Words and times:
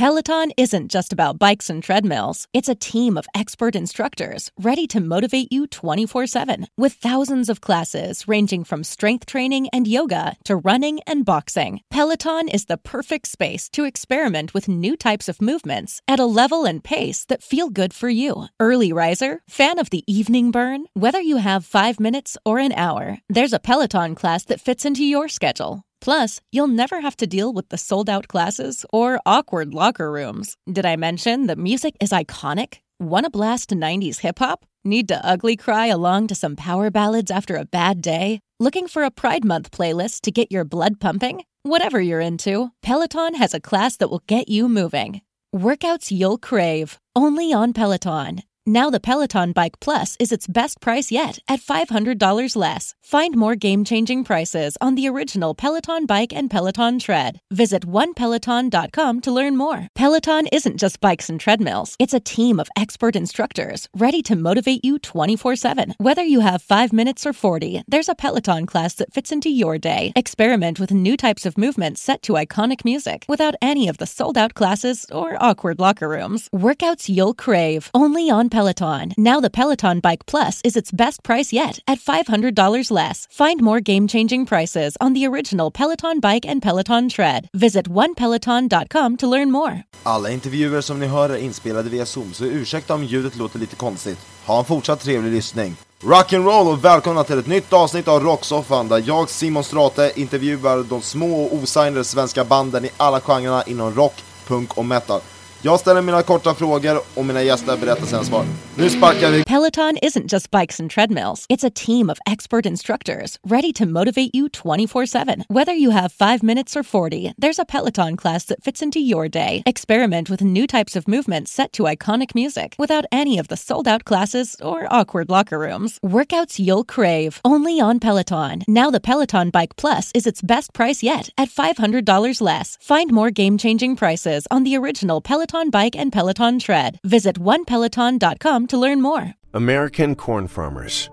Peloton 0.00 0.50
isn't 0.56 0.90
just 0.90 1.12
about 1.12 1.38
bikes 1.38 1.68
and 1.68 1.82
treadmills. 1.82 2.48
It's 2.54 2.70
a 2.70 2.74
team 2.74 3.18
of 3.18 3.28
expert 3.34 3.76
instructors 3.76 4.50
ready 4.58 4.86
to 4.86 4.98
motivate 4.98 5.52
you 5.52 5.66
24 5.66 6.26
7 6.26 6.68
with 6.78 6.94
thousands 6.94 7.50
of 7.50 7.60
classes 7.60 8.26
ranging 8.26 8.64
from 8.64 8.82
strength 8.82 9.26
training 9.26 9.68
and 9.74 9.86
yoga 9.86 10.36
to 10.44 10.56
running 10.56 11.00
and 11.06 11.26
boxing. 11.26 11.82
Peloton 11.90 12.48
is 12.48 12.64
the 12.64 12.78
perfect 12.78 13.28
space 13.28 13.68
to 13.68 13.84
experiment 13.84 14.54
with 14.54 14.68
new 14.68 14.96
types 14.96 15.28
of 15.28 15.42
movements 15.42 16.00
at 16.08 16.18
a 16.18 16.32
level 16.40 16.64
and 16.64 16.82
pace 16.82 17.26
that 17.26 17.42
feel 17.42 17.68
good 17.68 17.92
for 17.92 18.08
you. 18.08 18.46
Early 18.58 18.94
riser, 18.94 19.42
fan 19.50 19.78
of 19.78 19.90
the 19.90 20.04
evening 20.06 20.50
burn, 20.50 20.86
whether 20.94 21.20
you 21.20 21.36
have 21.36 21.66
five 21.66 22.00
minutes 22.00 22.38
or 22.46 22.58
an 22.58 22.72
hour, 22.72 23.18
there's 23.28 23.52
a 23.52 23.60
Peloton 23.68 24.14
class 24.14 24.44
that 24.44 24.62
fits 24.62 24.86
into 24.86 25.04
your 25.04 25.28
schedule. 25.28 25.84
Plus, 26.00 26.40
you'll 26.50 26.66
never 26.66 27.00
have 27.00 27.16
to 27.18 27.26
deal 27.26 27.52
with 27.52 27.68
the 27.68 27.78
sold 27.78 28.08
out 28.08 28.28
classes 28.28 28.86
or 28.92 29.20
awkward 29.26 29.74
locker 29.74 30.10
rooms. 30.10 30.56
Did 30.70 30.86
I 30.86 30.96
mention 30.96 31.46
that 31.46 31.58
music 31.58 31.94
is 32.00 32.10
iconic? 32.10 32.78
Want 32.98 33.24
to 33.24 33.30
blast 33.30 33.70
90s 33.70 34.20
hip 34.20 34.38
hop? 34.38 34.64
Need 34.84 35.08
to 35.08 35.24
ugly 35.24 35.56
cry 35.56 35.86
along 35.86 36.28
to 36.28 36.34
some 36.34 36.56
power 36.56 36.90
ballads 36.90 37.30
after 37.30 37.56
a 37.56 37.64
bad 37.66 38.00
day? 38.00 38.40
Looking 38.58 38.88
for 38.88 39.04
a 39.04 39.10
Pride 39.10 39.44
Month 39.44 39.70
playlist 39.70 40.22
to 40.22 40.30
get 40.30 40.50
your 40.50 40.64
blood 40.64 41.00
pumping? 41.00 41.44
Whatever 41.62 42.00
you're 42.00 42.20
into, 42.20 42.72
Peloton 42.82 43.34
has 43.34 43.52
a 43.52 43.60
class 43.60 43.96
that 43.98 44.08
will 44.10 44.22
get 44.26 44.48
you 44.48 44.68
moving. 44.68 45.20
Workouts 45.54 46.10
you'll 46.10 46.38
crave, 46.38 46.98
only 47.14 47.52
on 47.52 47.72
Peloton. 47.72 48.42
Now 48.66 48.90
the 48.90 49.00
Peloton 49.00 49.52
Bike 49.52 49.80
Plus 49.80 50.16
is 50.20 50.32
its 50.32 50.46
best 50.46 50.82
price 50.82 51.10
yet 51.10 51.38
at 51.48 51.60
$500 51.60 52.56
less. 52.56 52.94
Find 53.02 53.34
more 53.34 53.56
game-changing 53.56 54.24
prices 54.24 54.76
on 54.82 54.96
the 54.96 55.08
original 55.08 55.54
Peloton 55.54 56.04
Bike 56.04 56.34
and 56.34 56.50
Peloton 56.50 56.98
Tread. 56.98 57.40
Visit 57.50 57.86
onepeloton.com 57.86 59.20
to 59.22 59.32
learn 59.32 59.56
more. 59.56 59.88
Peloton 59.94 60.46
isn't 60.48 60.76
just 60.76 61.00
bikes 61.00 61.30
and 61.30 61.40
treadmills. 61.40 61.96
It's 61.98 62.12
a 62.12 62.20
team 62.20 62.60
of 62.60 62.68
expert 62.76 63.16
instructors 63.16 63.88
ready 63.96 64.20
to 64.24 64.36
motivate 64.36 64.84
you 64.84 64.98
24/7. 64.98 65.94
Whether 65.96 66.22
you 66.22 66.40
have 66.40 66.60
5 66.60 66.92
minutes 66.92 67.24
or 67.24 67.32
40, 67.32 67.82
there's 67.88 68.10
a 68.10 68.14
Peloton 68.14 68.66
class 68.66 68.92
that 68.96 69.14
fits 69.14 69.32
into 69.32 69.48
your 69.48 69.78
day. 69.78 70.12
Experiment 70.14 70.78
with 70.78 70.90
new 70.90 71.16
types 71.16 71.46
of 71.46 71.56
movements 71.56 72.02
set 72.02 72.20
to 72.22 72.34
iconic 72.34 72.84
music 72.84 73.24
without 73.26 73.54
any 73.62 73.88
of 73.88 73.96
the 73.96 74.06
sold-out 74.06 74.52
classes 74.52 75.06
or 75.10 75.42
awkward 75.42 75.80
locker 75.80 76.08
rooms. 76.10 76.50
Workouts 76.54 77.08
you'll 77.08 77.32
crave, 77.32 77.90
only 77.94 78.28
on 78.28 78.49
Peloton. 78.50 79.12
Now 79.16 79.40
the 79.40 79.50
Peloton 79.50 80.00
Bike 80.00 80.26
Plus 80.26 80.60
is 80.64 80.76
its 80.76 80.92
best 80.92 81.22
price 81.22 81.52
yet 81.52 81.78
at 81.86 81.98
$500 81.98 82.90
less. 82.90 83.26
Find 83.30 83.60
more 83.60 83.80
game-changing 83.80 84.46
prices 84.46 84.96
on 85.00 85.14
the 85.14 85.26
original 85.26 85.70
Peloton 85.70 86.20
Bike 86.20 86.44
and 86.48 86.62
Peloton 86.62 87.08
Tread. 87.08 87.48
Visit 87.52 87.88
onepeloton.com 87.88 89.16
to 89.16 89.26
learn 89.26 89.50
more. 89.50 89.84
Alla 90.02 90.30
intervjuer 90.30 90.80
som 90.80 91.00
ni 91.00 91.06
hör 91.06 91.30
är 91.30 91.36
inspelade 91.36 91.90
via 91.90 92.06
Zoom, 92.06 92.34
så 92.34 92.44
ursäkta 92.44 92.94
om 92.94 93.04
ljudet 93.04 93.36
låter 93.36 93.58
lite 93.58 93.76
konstigt. 93.76 94.18
Ha 94.46 94.58
en 94.58 94.64
fortsatt 94.64 95.00
trevlig 95.00 95.32
lyssning. 95.32 95.76
Rock'n'roll 96.02 96.72
och 96.72 96.84
välkomna 96.84 97.24
till 97.24 97.38
ett 97.38 97.46
nytt 97.46 97.72
avsnitt 97.72 98.08
av 98.08 98.22
Rocksoffan 98.22 98.88
där 98.88 99.02
jag, 99.06 99.30
Simon 99.30 99.64
Strate, 99.64 100.12
intervjuar 100.14 100.82
de 100.82 101.02
små 101.02 101.42
och 101.42 101.54
osignade 101.54 102.04
svenska 102.04 102.44
banden 102.44 102.84
i 102.84 102.90
alla 102.96 103.20
genrerna 103.20 103.62
inom 103.62 103.94
rock, 103.94 104.14
punk 104.46 104.78
och 104.78 104.84
metal. 104.84 105.20
Jag 105.62 105.80
ställer 105.80 106.02
mina 106.02 106.22
korta 106.22 106.54
frågor 106.54 107.00
och 107.14 107.24
mina 107.24 107.42
gäster 107.42 107.76
berättar 107.76 108.06
sina 108.06 108.24
svar. 108.24 108.44
Nu 108.74 108.90
sparkar 108.90 109.30
vi! 109.30 109.44
Peloton 109.44 109.96
isn't 110.02 110.32
just 110.32 110.50
bikes 110.50 110.80
and 110.80 110.90
treadmills. 110.90 111.46
It's 111.48 111.66
a 111.66 111.70
team 111.74 112.10
of 112.10 112.18
expert 112.30 112.66
instructors 112.66 113.38
ready 113.46 113.72
to 113.72 113.86
motivate 113.86 114.30
you 114.32 114.48
24/7. 114.48 115.44
Whether 115.48 115.74
you 115.74 115.90
have 115.90 116.08
5 116.12 116.42
minutes 116.42 116.76
or 116.76 116.82
40, 116.82 117.32
there's 117.38 117.58
a 117.58 117.64
Peloton 117.64 118.16
class 118.16 118.44
that 118.44 118.64
fits 118.64 118.82
into 118.82 118.98
your 118.98 119.28
day. 119.28 119.62
Experiment 119.66 120.30
with 120.30 120.40
new 120.40 120.66
types 120.66 120.96
of 120.96 121.06
movements 121.08 121.52
set 121.52 121.72
to 121.72 121.82
iconic 121.82 122.34
music 122.34 122.74
without 122.78 123.04
any 123.12 123.40
of 123.40 123.48
the 123.48 123.56
sold 123.56 123.88
out 123.88 124.04
classes 124.04 124.56
or 124.62 125.00
awkward 125.00 125.28
locker 125.30 125.58
rooms. 125.58 125.98
Workouts 126.02 126.58
you'll 126.58 126.84
crave, 126.84 127.38
only 127.44 127.80
on 127.80 127.98
Peloton. 128.00 128.62
Now 128.66 128.90
the 128.90 129.00
Peloton 129.00 129.50
Bike 129.50 129.76
Plus 129.76 130.10
is 130.14 130.26
its 130.26 130.40
best 130.42 130.72
price 130.72 131.02
yet 131.02 131.28
at 131.36 131.50
$500 131.50 132.40
less. 132.40 132.78
Find 132.88 133.10
more 133.10 133.30
game-changing 133.30 133.96
prices 133.96 134.46
on 134.50 134.64
the 134.64 134.78
original 134.78 135.20
Peloton 135.20 135.49
Bike 135.70 135.96
and 135.96 136.12
Peloton 136.12 136.58
Tread. 136.58 136.98
Visit 137.04 137.38
onepeloton.com 137.38 138.66
to 138.68 138.78
learn 138.78 139.02
more. 139.02 139.34
American 139.52 140.14
corn 140.14 140.46
farmers, 140.46 141.10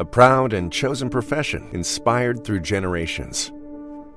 a 0.00 0.04
proud 0.04 0.52
and 0.52 0.72
chosen 0.72 1.08
profession 1.08 1.70
inspired 1.72 2.44
through 2.44 2.60
generations. 2.60 3.52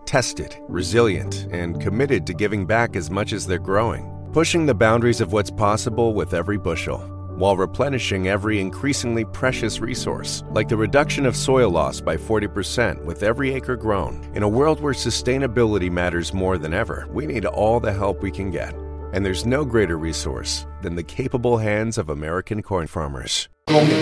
Tested, 0.05 0.57
resilient, 0.67 1.47
and 1.51 1.79
committed 1.79 2.25
to 2.25 2.33
giving 2.33 2.65
back 2.65 2.95
as 2.95 3.11
much 3.11 3.31
as 3.31 3.45
they're 3.45 3.59
growing, 3.59 4.09
pushing 4.33 4.65
the 4.65 4.73
boundaries 4.73 5.21
of 5.21 5.33
what's 5.33 5.51
possible 5.51 6.15
with 6.15 6.33
every 6.33 6.57
bushel, 6.57 6.97
while 7.37 7.55
replenishing 7.55 8.27
every 8.27 8.59
increasingly 8.59 9.23
precious 9.23 9.79
resource, 9.79 10.43
like 10.51 10.67
the 10.67 10.75
reduction 10.75 11.27
of 11.27 11.35
soil 11.35 11.69
loss 11.69 12.01
by 12.01 12.17
40% 12.17 13.05
with 13.05 13.21
every 13.21 13.53
acre 13.53 13.75
grown. 13.75 14.29
In 14.33 14.41
a 14.41 14.49
world 14.49 14.81
where 14.81 14.93
sustainability 14.93 15.91
matters 15.91 16.33
more 16.33 16.57
than 16.57 16.73
ever, 16.73 17.07
we 17.11 17.27
need 17.27 17.45
all 17.45 17.79
the 17.79 17.93
help 17.93 18.23
we 18.23 18.31
can 18.31 18.49
get. 18.49 18.73
And 19.13 19.25
there's 19.25 19.45
no 19.45 19.65
greater 19.65 19.97
resource 19.97 20.65
than 20.83 20.95
the 20.95 21.03
capable 21.03 21.57
hands 21.57 21.97
of 21.97 22.09
American 22.09 22.61
corn 22.61 22.87
farmers. 22.87 23.49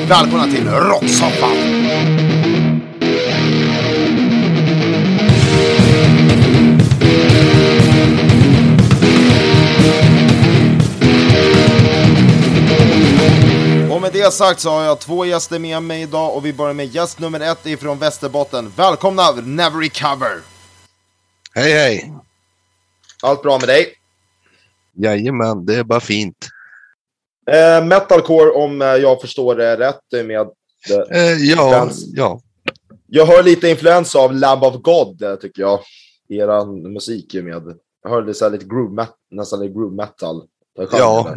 Välkomna 0.07 0.43
till 0.43 0.69
Rocksoffan! 0.69 1.57
Och 13.91 14.01
med 14.01 14.13
det 14.13 14.33
sagt 14.33 14.59
så 14.59 14.69
har 14.69 14.83
jag 14.83 14.99
två 14.99 15.25
gäster 15.25 15.59
med 15.59 15.83
mig 15.83 16.01
idag 16.01 16.35
och 16.35 16.45
vi 16.45 16.53
börjar 16.53 16.73
med 16.73 16.85
gäst 16.85 17.19
nummer 17.19 17.39
ett 17.39 17.65
ifrån 17.65 17.99
Västerbotten. 17.99 18.73
Välkomna 18.75 19.31
Never 19.31 19.79
Recover! 19.79 20.41
Hej 21.53 21.73
hej! 21.73 22.13
Allt 23.23 23.41
bra 23.43 23.59
med 23.59 23.67
dig? 23.67 23.96
Jajamän, 24.97 25.65
det 25.65 25.75
är 25.75 25.83
bara 25.83 25.99
fint. 25.99 26.47
Eh, 27.51 27.85
metalcore 27.85 28.51
om 28.51 28.81
eh, 28.81 28.87
jag 28.87 29.21
förstår 29.21 29.55
det 29.55 29.77
rätt 29.77 30.25
med... 30.25 30.39
Eh, 30.39 30.47
Eh, 31.21 31.33
ja, 31.37 31.89
ja, 32.13 32.41
jag 33.07 33.25
hör 33.25 33.43
lite 33.43 33.69
influens 33.69 34.15
av 34.15 34.33
Lamb 34.33 34.63
of 34.63 34.75
God 34.81 35.21
eh, 35.21 35.35
tycker 35.35 35.61
jag. 35.61 35.79
Eran 36.29 36.93
musik 36.93 37.33
med. 37.33 37.63
Jag 38.03 38.09
hörde 38.09 38.33
så 38.33 38.49
lite 38.49 38.65
groove 38.65 39.01
met- 39.01 39.13
nästan 39.31 39.59
lite 39.59 39.73
groove 39.73 39.95
metal. 39.95 40.43
Ja. 40.91 41.35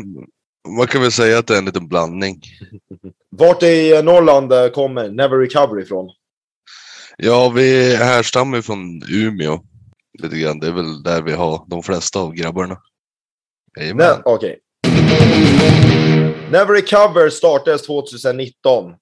Man 0.69 0.87
kan 0.87 1.03
väl 1.03 1.13
säga 1.13 1.39
att 1.39 1.47
det 1.47 1.55
är 1.55 1.59
en 1.59 1.65
liten 1.65 1.89
blandning. 1.89 2.43
Vart 3.31 3.63
i 3.63 4.03
Norrland 4.03 4.73
kommer 4.75 5.09
Never 5.09 5.37
Recover 5.39 5.83
ifrån? 5.83 6.11
Ja, 7.17 7.49
vi 7.49 7.97
härstammar 7.97 8.61
från 8.61 9.03
Umeå. 9.09 9.59
Lite 10.23 10.39
grann. 10.39 10.59
Det 10.61 10.67
är 10.67 10.73
väl 10.73 11.03
där 11.03 11.23
vi 11.23 11.33
har 11.33 11.65
de 11.67 11.83
flesta 11.83 12.19
av 12.21 12.35
grabbarna. 12.35 12.79
Jajamän. 13.77 14.23
Okej. 14.25 14.59
Never 16.51 16.75
Recover 16.75 17.31
startades 17.31 17.83
2019. 17.83 18.95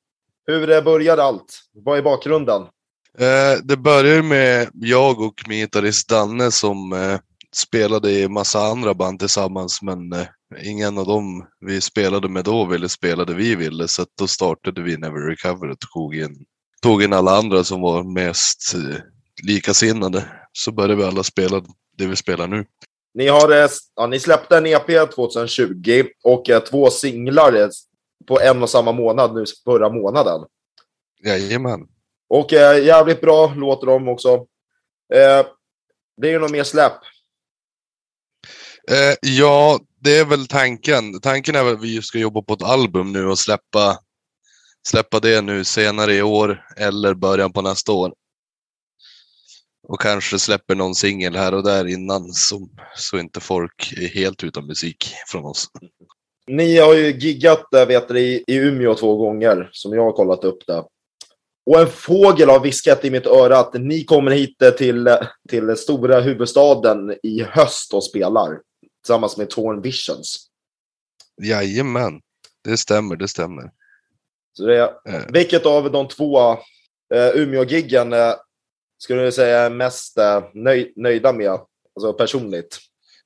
Hur 0.47 0.83
började 0.83 1.23
allt? 1.23 1.61
Vad 1.73 1.99
är 1.99 2.03
bakgrunden? 2.03 2.63
Eh, 3.19 3.59
det 3.63 3.77
började 3.77 4.23
med 4.23 4.69
jag 4.75 5.21
och 5.21 5.35
min 5.49 5.59
gitarrist 5.59 6.09
Danne 6.09 6.51
som 6.51 6.93
eh, 6.93 7.19
spelade 7.57 8.11
i 8.11 8.29
massa 8.29 8.61
andra 8.61 8.95
band 8.95 9.19
tillsammans 9.19 9.83
men 9.83 10.13
eh, 10.13 10.27
ingen 10.63 10.99
av 10.99 11.07
dem 11.07 11.47
vi 11.61 11.81
spelade 11.81 12.29
med 12.29 12.45
då 12.45 12.65
ville 12.65 12.89
spela 12.89 13.25
det 13.25 13.35
vi 13.35 13.55
ville 13.57 13.89
så 13.89 14.07
då 14.19 14.27
startade 14.27 14.83
vi 14.83 14.97
Never 14.97 15.21
Recover 15.21 15.71
och 15.71 15.79
tog 15.81 16.17
in, 16.17 16.45
tog 16.83 17.03
in 17.03 17.13
alla 17.13 17.39
andra 17.39 17.65
som 17.65 17.81
var 17.81 18.03
mest 18.03 18.75
eh, 18.75 19.01
likasinnade. 19.43 20.25
Så 20.53 20.73
började 20.73 20.95
vi 20.95 21.05
alla 21.05 21.23
spela 21.23 21.63
det 21.99 22.07
vi 22.07 22.17
spelar 22.17 22.49
nu. 22.49 22.65
Ni, 23.15 23.29
har, 23.29 23.63
eh, 23.63 23.69
ja, 23.97 24.07
ni 24.07 24.21
släppte 24.21 24.57
en 24.57 24.67
EP 24.67 25.15
2020 25.15 26.05
och 26.25 26.51
eh, 26.51 26.63
två 26.63 26.91
singlar 26.91 27.53
eh, 27.53 27.69
på 28.27 28.41
en 28.41 28.63
och 28.63 28.71
samma 28.71 28.93
månad 28.93 29.35
nu 29.35 29.45
förra 29.65 29.89
månaden. 29.89 30.41
Jajamän. 31.25 31.81
Och 32.29 32.53
eh, 32.53 32.85
jävligt 32.85 33.21
bra 33.21 33.55
låter 33.57 33.87
de 33.87 34.09
också. 34.09 34.35
Eh, 35.15 35.47
blir 36.21 36.33
det 36.33 36.39
något 36.39 36.51
mer 36.51 36.65
släpp? 36.65 36.93
Eh, 38.91 39.17
ja, 39.21 39.81
det 40.01 40.19
är 40.19 40.25
väl 40.25 40.47
tanken. 40.47 41.21
Tanken 41.21 41.55
är 41.55 41.65
väl 41.65 41.75
att 41.75 41.83
vi 41.83 42.03
ska 42.03 42.19
jobba 42.19 42.43
på 42.43 42.55
ett 42.55 42.63
album 42.63 43.13
nu 43.13 43.27
och 43.27 43.39
släppa, 43.39 43.99
släppa 44.89 45.21
det 45.21 45.41
nu 45.41 45.65
senare 45.65 46.15
i 46.15 46.23
år 46.23 46.67
eller 46.77 47.15
början 47.15 47.53
på 47.53 47.63
nästa 47.63 47.93
år. 47.93 48.13
Och 49.89 50.01
kanske 50.01 50.39
släpper 50.39 50.75
någon 50.75 50.95
singel 50.95 51.37
här 51.37 51.55
och 51.55 51.63
där 51.63 51.87
innan 51.87 52.33
så, 52.33 52.69
så 52.97 53.19
inte 53.19 53.41
folk 53.41 53.93
är 53.97 54.09
helt 54.09 54.45
utan 54.45 54.67
musik 54.67 55.15
från 55.29 55.45
oss. 55.45 55.67
Ni 56.47 56.79
har 56.79 56.95
ju 56.95 57.19
giggat 57.19 57.75
eh, 57.75 57.87
vet 57.87 58.09
du, 58.09 58.21
i, 58.21 58.45
Umeå 58.49 58.95
två 58.95 59.17
gånger, 59.17 59.69
som 59.73 59.93
jag 59.93 60.03
har 60.03 60.13
kollat 60.13 60.45
upp 60.45 60.67
det. 60.67 60.85
Och 61.67 61.81
en 61.81 61.87
fågel 61.87 62.49
har 62.49 62.61
viskat 62.61 63.05
i 63.05 63.11
mitt 63.11 63.27
öra 63.27 63.59
att 63.59 63.75
ni 63.75 64.05
kommer 64.05 64.31
hit 64.31 64.59
till, 64.79 65.09
till 65.49 65.77
stora 65.77 66.21
huvudstaden 66.21 67.17
i 67.23 67.43
höst 67.43 67.95
och 67.95 68.05
spelar. 68.05 68.61
tillsammans 69.03 69.37
med 69.37 69.51
Torn 69.51 69.83
Visions. 69.83 70.49
Jajamän, 71.43 72.21
det 72.65 72.77
stämmer, 72.77 73.17
det 73.17 73.29
stämmer. 73.29 73.71
Så 74.53 74.67
det 74.67 74.81
Eh. 75.09 75.23
Vilket 75.29 75.67
av 75.67 75.93
de 75.93 76.09
två 76.09 76.53
eh, 77.15 77.29
Umeå-giggen 77.35 78.13
eh, 78.13 78.35
skulle 78.99 79.25
du 79.25 79.33
säga 79.33 79.59
är 79.59 79.71
mest 79.71 80.19
eh, 80.19 80.45
nöj, 80.55 80.93
nöjda 80.97 81.33
med, 81.33 81.51
alltså 81.51 82.13
personligt? 82.13 82.79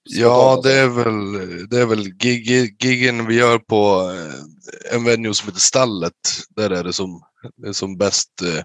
Ja, 0.05 0.61
det 0.63 0.73
är 0.73 0.89
väl, 0.89 1.69
det 1.69 1.79
är 1.79 1.87
väl 1.87 2.09
gig, 2.09 2.83
giggen 2.83 3.27
vi 3.27 3.39
gör 3.39 3.59
på 3.59 4.11
eh, 4.11 4.95
en 4.95 5.05
venue 5.05 5.35
som 5.35 5.49
heter 5.49 5.61
Stallet. 5.61 6.13
Där 6.57 6.71
är 6.71 6.85
det 6.85 6.93
som, 6.93 7.23
det 7.57 7.69
är 7.69 7.73
som 7.73 7.99
bäst, 7.99 8.43
eh, 8.43 8.65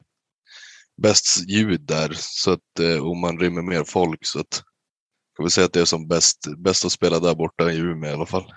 bäst 1.01 1.49
ljud 1.49 1.81
där. 1.81 2.11
Så 2.15 2.51
att, 2.51 2.79
och 3.01 3.17
man 3.17 3.39
rymmer 3.39 3.61
mer 3.61 3.83
folk. 3.83 4.25
Så 4.25 4.39
att, 4.39 4.63
kan 5.37 5.43
vi 5.43 5.49
säga 5.49 5.65
att 5.65 5.73
det 5.73 5.81
är 5.81 5.85
som 5.85 6.07
bäst, 6.07 6.37
bäst 6.57 6.85
att 6.85 6.91
spela 6.91 7.19
där 7.19 7.35
borta 7.35 7.71
i 7.71 7.77
Umeå 7.77 8.09
i 8.09 8.13
alla 8.13 8.25
fall. 8.25 8.53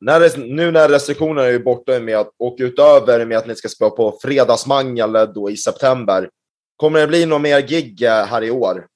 När 0.00 0.38
nu 0.38 0.70
när 0.70 0.88
restriktionerna 0.88 1.46
är 1.46 1.58
borta 1.58 2.00
med 2.00 2.16
att, 2.18 2.34
och 2.38 2.56
utöver 2.58 3.26
med 3.26 3.38
att 3.38 3.46
ni 3.46 3.56
ska 3.56 3.68
spela 3.68 3.90
på 3.90 4.18
Fredagsmangel 4.22 5.12
då 5.34 5.50
i 5.50 5.56
september, 5.56 6.30
kommer 6.78 7.00
det 7.00 7.06
bli 7.06 7.26
någon 7.26 7.42
mer 7.42 7.60
gig 7.60 8.02
eh, 8.02 8.26
här 8.26 8.44
i 8.44 8.50
år? 8.50 8.86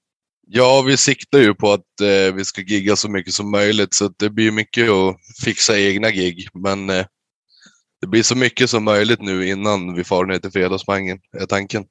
Ja, 0.46 0.82
vi 0.86 0.96
siktar 0.96 1.38
ju 1.38 1.54
på 1.54 1.72
att 1.72 2.00
eh, 2.00 2.34
vi 2.34 2.44
ska 2.44 2.60
gigga 2.60 2.96
så 2.96 3.08
mycket 3.08 3.34
som 3.34 3.50
möjligt. 3.50 3.94
Så 3.94 4.08
det 4.16 4.30
blir 4.30 4.50
mycket 4.50 4.90
att 4.90 5.16
fixa 5.44 5.78
egna 5.78 6.10
gig. 6.10 6.48
Men 6.54 6.90
eh, 6.90 7.06
det 8.00 8.06
blir 8.06 8.22
så 8.22 8.36
mycket 8.36 8.70
som 8.70 8.84
möjligt 8.84 9.20
nu 9.20 9.48
innan 9.48 9.94
vi 9.94 10.04
far 10.04 10.24
ner 10.24 10.38
till 10.38 10.50
Fredagsmangen, 10.50 11.20
är 11.32 11.46
tanken. 11.46 11.84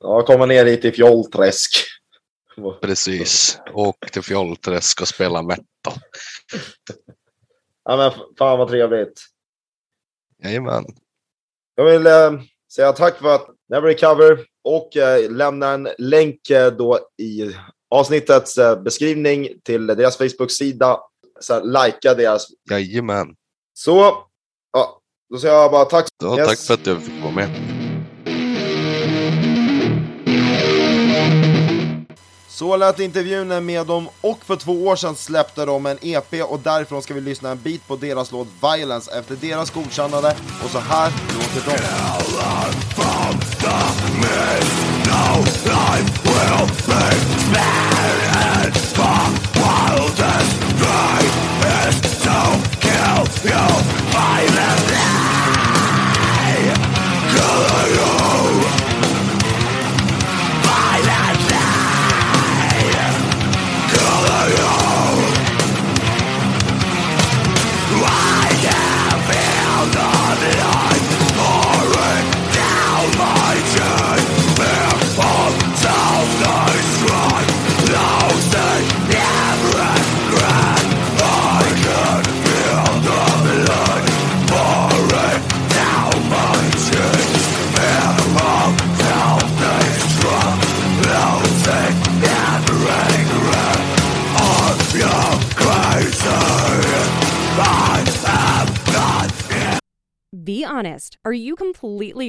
Ja, 0.00 0.22
komma 0.22 0.46
ner 0.46 0.66
hit 0.66 0.84
i 0.84 0.92
Fjollträsk. 0.92 1.70
Precis. 2.80 3.58
Och 3.72 3.96
till 4.12 4.22
Fjollträsk 4.22 5.00
och 5.00 5.08
spela 5.08 5.42
metal. 5.42 5.94
Ja, 7.84 7.96
men 7.96 8.10
fan 8.38 8.58
vad 8.58 8.68
trevligt. 8.68 9.22
Jajamän. 10.42 10.84
Jag 11.74 11.84
vill 11.84 12.06
eh, 12.06 12.42
säga 12.72 12.92
tack 12.92 13.18
för 13.18 13.34
att 13.34 13.46
Never 13.68 13.88
Recover 13.88 14.38
och 14.64 14.96
eh, 14.96 15.30
lämna 15.30 15.70
en 15.72 15.88
länk 15.98 16.50
eh, 16.50 16.72
då 16.72 16.98
i 17.22 17.56
avsnittets 17.90 18.58
eh, 18.58 18.82
beskrivning 18.82 19.48
till 19.64 19.86
deras 19.86 20.16
Facebook-sida. 20.16 20.98
Likea 21.62 22.14
deras. 22.14 22.46
Jajamän. 22.70 23.34
Så, 23.74 24.16
ja, 24.72 25.00
då 25.30 25.38
säger 25.38 25.54
jag 25.54 25.70
bara 25.70 25.84
tack. 25.84 26.06
Ja, 26.22 26.38
Yes. 26.38 26.48
Tack 26.48 26.58
för 26.58 26.74
att 26.74 26.86
jag 26.86 27.02
fick 27.02 27.22
vara 27.22 27.32
med. 27.32 27.75
Så 32.56 32.76
lät 32.76 33.00
intervjun 33.00 33.64
med 33.64 33.86
dem 33.86 34.08
och 34.20 34.44
för 34.44 34.56
två 34.56 34.86
år 34.86 34.96
sedan 34.96 35.16
släppte 35.16 35.64
de 35.64 35.86
en 35.86 35.98
EP 36.02 36.42
och 36.42 36.60
därifrån 36.60 37.02
ska 37.02 37.14
vi 37.14 37.20
lyssna 37.20 37.50
en 37.50 37.62
bit 37.62 37.88
på 37.88 37.96
deras 37.96 38.32
låt 38.32 38.48
Violence 38.62 39.18
efter 39.18 39.36
deras 39.36 39.70
godkännande. 39.70 40.36
Och 40.64 40.70
så 40.70 40.78
här 40.78 41.12
låter 41.34 41.70
de. 41.70 41.76
Be 57.92 58.15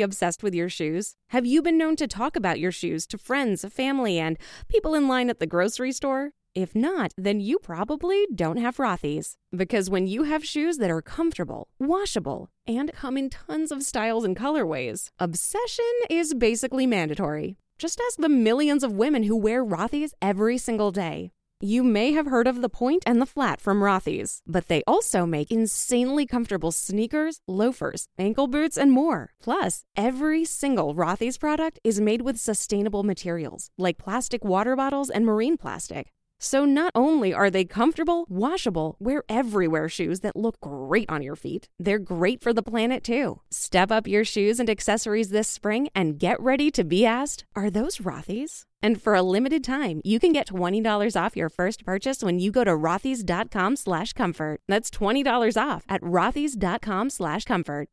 obsessed 0.07 0.41
with 0.41 0.55
your 0.55 0.69
shoes? 0.69 1.15
Have 1.31 1.45
you 1.45 1.61
been 1.61 1.77
known 1.77 1.95
to 1.97 2.07
talk 2.07 2.35
about 2.35 2.59
your 2.59 2.71
shoes 2.71 3.05
to 3.07 3.17
friends, 3.17 3.65
family, 3.65 4.17
and 4.17 4.37
people 4.69 4.95
in 4.95 5.07
line 5.07 5.29
at 5.29 5.39
the 5.39 5.45
grocery 5.45 5.91
store? 5.91 6.31
If 6.55 6.73
not, 6.73 7.11
then 7.17 7.39
you 7.39 7.59
probably 7.59 8.25
don't 8.33 8.57
have 8.57 8.77
Rothy's. 8.77 9.35
Because 9.55 9.91
when 9.91 10.07
you 10.07 10.23
have 10.23 10.43
shoes 10.43 10.77
that 10.77 10.89
are 10.89 11.03
comfortable, 11.03 11.67
washable, 11.77 12.49
and 12.65 12.91
come 12.93 13.17
in 13.17 13.29
tons 13.29 13.71
of 13.71 13.83
styles 13.83 14.23
and 14.23 14.35
colorways, 14.35 15.09
obsession 15.19 15.93
is 16.09 16.33
basically 16.33 16.87
mandatory. 16.87 17.57
Just 17.77 18.01
ask 18.07 18.17
the 18.17 18.29
millions 18.29 18.83
of 18.83 18.93
women 18.93 19.23
who 19.23 19.35
wear 19.35 19.63
Rothy's 19.63 20.15
every 20.19 20.57
single 20.57 20.91
day. 20.91 21.31
You 21.59 21.81
may 21.81 22.11
have 22.11 22.27
heard 22.27 22.45
of 22.45 22.61
the 22.61 22.69
Point 22.69 23.01
and 23.07 23.19
the 23.19 23.25
Flat 23.25 23.59
from 23.59 23.81
Rothy's, 23.81 24.41
but 24.45 24.67
they 24.67 24.83
also 24.85 25.25
make 25.25 25.49
insanely 25.49 26.27
comfortable 26.27 26.71
sneakers, 26.71 27.39
loafers, 27.47 28.05
ankle 28.19 28.45
boots, 28.45 28.77
and 28.77 28.91
more. 28.91 29.33
Plus, 29.41 29.81
every 29.95 30.45
single 30.45 30.93
Rothy's 30.93 31.39
product 31.39 31.79
is 31.83 31.99
made 31.99 32.21
with 32.21 32.37
sustainable 32.37 33.01
materials 33.01 33.69
like 33.75 33.97
plastic 33.97 34.45
water 34.45 34.75
bottles 34.75 35.09
and 35.09 35.25
marine 35.25 35.57
plastic. 35.57 36.13
So 36.39 36.65
not 36.65 36.91
only 36.93 37.33
are 37.33 37.49
they 37.49 37.65
comfortable, 37.65 38.25
washable, 38.29 38.95
wear 38.99 39.23
everywhere 39.27 39.89
shoes 39.89 40.19
that 40.21 40.35
look 40.35 40.59
great 40.59 41.09
on 41.09 41.21
your 41.21 41.35
feet, 41.35 41.67
they're 41.79 41.99
great 41.99 42.41
for 42.41 42.53
the 42.53 42.63
planet 42.63 43.03
too. 43.03 43.41
Step 43.49 43.91
up 43.91 44.07
your 44.07 44.23
shoes 44.23 44.59
and 44.59 44.69
accessories 44.69 45.29
this 45.29 45.47
spring 45.47 45.89
and 45.95 46.19
get 46.19 46.39
ready 46.39 46.69
to 46.71 46.83
be 46.83 47.05
asked, 47.05 47.45
are 47.55 47.69
those 47.69 47.97
Rothy's? 47.97 48.65
And 48.81 49.01
for 49.01 49.15
a 49.15 49.23
limited 49.23 49.63
time, 49.63 50.01
you 50.05 50.19
can 50.19 50.31
get 50.31 50.47
$20 50.47 51.19
off 51.19 51.35
your 51.35 51.49
first 51.49 51.83
purchase 51.83 52.23
when 52.23 52.39
you 52.39 52.51
go 52.51 52.63
to 52.63 52.71
rothys.com 52.71 53.75
slash 53.75 54.13
comfort. 54.13 54.61
That's 54.67 54.91
$20 54.91 55.61
off 55.61 55.85
at 55.89 56.01
rothys.com 56.01 57.09
slash 57.09 57.43
comfort. 57.45 57.89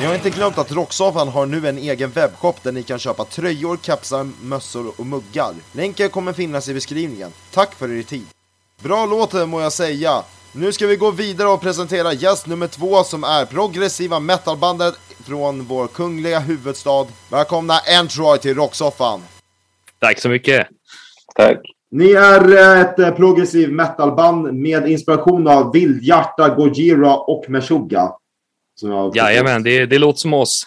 Ni 0.00 0.06
har 0.06 0.14
inte 0.14 0.30
glömt 0.30 0.58
att 0.58 0.72
Rocksoffan 0.72 1.28
har 1.28 1.46
nu 1.46 1.68
en 1.68 1.78
egen 1.78 2.10
webbshop 2.10 2.62
där 2.62 2.72
ni 2.72 2.82
kan 2.82 2.98
köpa 2.98 3.24
tröjor, 3.24 3.76
kapsar, 3.76 4.26
mössor 4.42 4.92
och 4.96 5.06
muggar. 5.06 5.54
Länken 5.72 6.10
kommer 6.10 6.32
finnas 6.32 6.68
i 6.68 6.74
beskrivningen. 6.74 7.30
Tack 7.54 7.74
för 7.74 7.98
er 7.98 8.02
tid. 8.02 8.26
Bra 8.82 9.06
låt 9.06 9.48
må 9.48 9.60
jag 9.60 9.72
säga. 9.72 10.22
Nu 10.52 10.72
ska 10.72 10.86
vi 10.86 10.96
gå 10.96 11.10
vidare 11.10 11.48
och 11.48 11.60
presentera 11.60 12.12
gäst 12.12 12.46
nummer 12.46 12.66
två 12.66 13.04
som 13.04 13.24
är 13.24 13.44
progressiva 13.44 14.20
metalbandet 14.20 14.94
från 15.26 15.64
vår 15.64 15.86
kungliga 15.86 16.38
huvudstad. 16.38 17.06
Välkomna 17.30 17.74
Android 18.00 18.40
till 18.40 18.54
Rocksoffan. 18.54 19.20
Tack 19.98 20.18
så 20.18 20.28
mycket. 20.28 20.66
Tack. 21.34 21.58
Ni 21.90 22.10
är 22.10 22.56
eh, 22.56 22.80
ett 22.80 22.98
eh, 22.98 23.10
progressiv 23.10 23.72
metalband 23.72 24.54
med 24.54 24.88
inspiration 24.88 25.48
av 25.48 25.72
Vildhjärta, 25.72 26.48
Gojira 26.48 27.16
och 27.16 27.44
Meshuggah. 27.48 28.10
Som 28.80 29.12
Jajamän, 29.14 29.62
det, 29.62 29.86
det 29.86 29.98
låter 29.98 30.18
som 30.18 30.34
oss. 30.34 30.66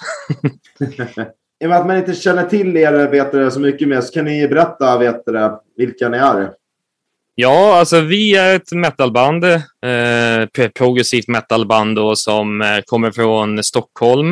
I 0.79 1.65
och 1.65 1.69
med 1.69 1.79
att 1.79 1.87
man 1.87 1.97
inte 1.97 2.13
känner 2.13 2.43
till 2.43 2.77
er 2.77 3.07
vet 3.07 3.31
du, 3.31 3.51
så 3.51 3.59
mycket 3.59 3.87
mer 3.87 4.01
så 4.01 4.13
kan 4.13 4.25
ni 4.25 4.47
berätta 4.47 4.97
vet 4.97 5.25
du, 5.25 5.59
vilka 5.77 6.09
ni 6.09 6.17
är. 6.17 6.51
Ja, 7.35 7.79
alltså 7.79 7.99
vi 8.01 8.35
är 8.35 8.55
ett 8.55 8.71
metalband. 8.71 9.43
Eh, 9.43 9.59
pro- 10.53 10.69
progressivt 10.75 11.27
metalband 11.27 11.95
då, 11.95 12.15
som 12.15 12.61
eh, 12.61 12.81
kommer 12.85 13.11
från 13.11 13.63
Stockholm. 13.63 14.31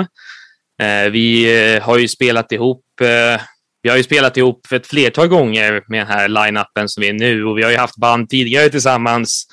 Eh, 0.82 1.12
vi 1.12 1.58
eh, 1.76 1.82
har 1.84 1.98
ju 1.98 2.08
spelat 2.08 2.52
ihop 2.52 2.84
eh, 3.02 3.42
vi 3.82 3.90
har 3.90 3.98
ju 3.98 4.04
spelat 4.04 4.38
ihop 4.38 4.68
ett 4.72 4.88
flertal 4.88 5.28
gånger 5.28 5.84
med 5.88 6.00
den 6.00 6.08
här 6.08 6.28
line-upen 6.28 6.88
som 6.88 7.02
vi 7.02 7.10
är 7.10 7.14
nu 7.14 7.46
och 7.46 7.58
vi 7.58 7.64
har 7.64 7.72
ju 7.72 7.78
haft 7.78 7.98
band 7.98 8.30
tidigare 8.30 8.70
tillsammans. 8.70 9.48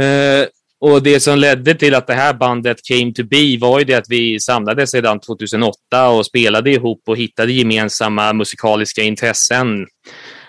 Eh, 0.00 0.46
och 0.84 1.02
det 1.02 1.20
som 1.20 1.38
ledde 1.38 1.74
till 1.74 1.94
att 1.94 2.06
det 2.06 2.14
här 2.14 2.34
bandet 2.34 2.76
came 2.82 3.12
to 3.12 3.22
be 3.24 3.58
var 3.60 3.78
ju 3.78 3.84
det 3.84 3.94
att 3.94 4.08
vi 4.08 4.40
samlades 4.40 4.90
sedan 4.90 5.20
2008 5.20 6.08
och 6.08 6.26
spelade 6.26 6.70
ihop 6.70 7.02
och 7.06 7.16
hittade 7.16 7.52
gemensamma 7.52 8.32
musikaliska 8.32 9.02
intressen. 9.02 9.86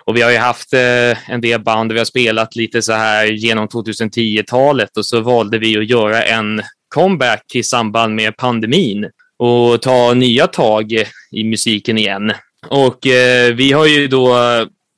Och 0.06 0.18
vi 0.18 0.22
har 0.22 0.32
ju 0.32 0.38
haft 0.38 0.74
eh, 0.74 1.32
en 1.32 1.42
del 1.42 1.64
band 1.64 1.92
vi 1.92 1.98
har 1.98 2.06
spelat 2.06 2.56
lite 2.56 2.82
så 2.82 2.94
här 2.94 3.26
genom 3.26 3.68
2010-talet 3.68 4.98
och 4.98 5.06
så 5.06 5.22
valde 5.22 5.58
vi 5.58 5.78
att 5.78 5.90
göra 5.90 6.24
en 6.24 6.62
comeback 6.96 7.56
i 7.56 7.64
samband 7.64 8.16
med 8.16 8.38
pandemin 8.38 9.10
och 9.40 9.82
ta 9.82 10.14
nya 10.14 10.48
tag 10.48 10.92
i 11.32 11.44
musiken 11.44 11.98
igen. 11.98 12.34
Och 12.68 13.08
eh, 13.08 13.54
vi 13.54 13.72
har 13.72 13.86
ju 13.86 14.08
då 14.08 14.36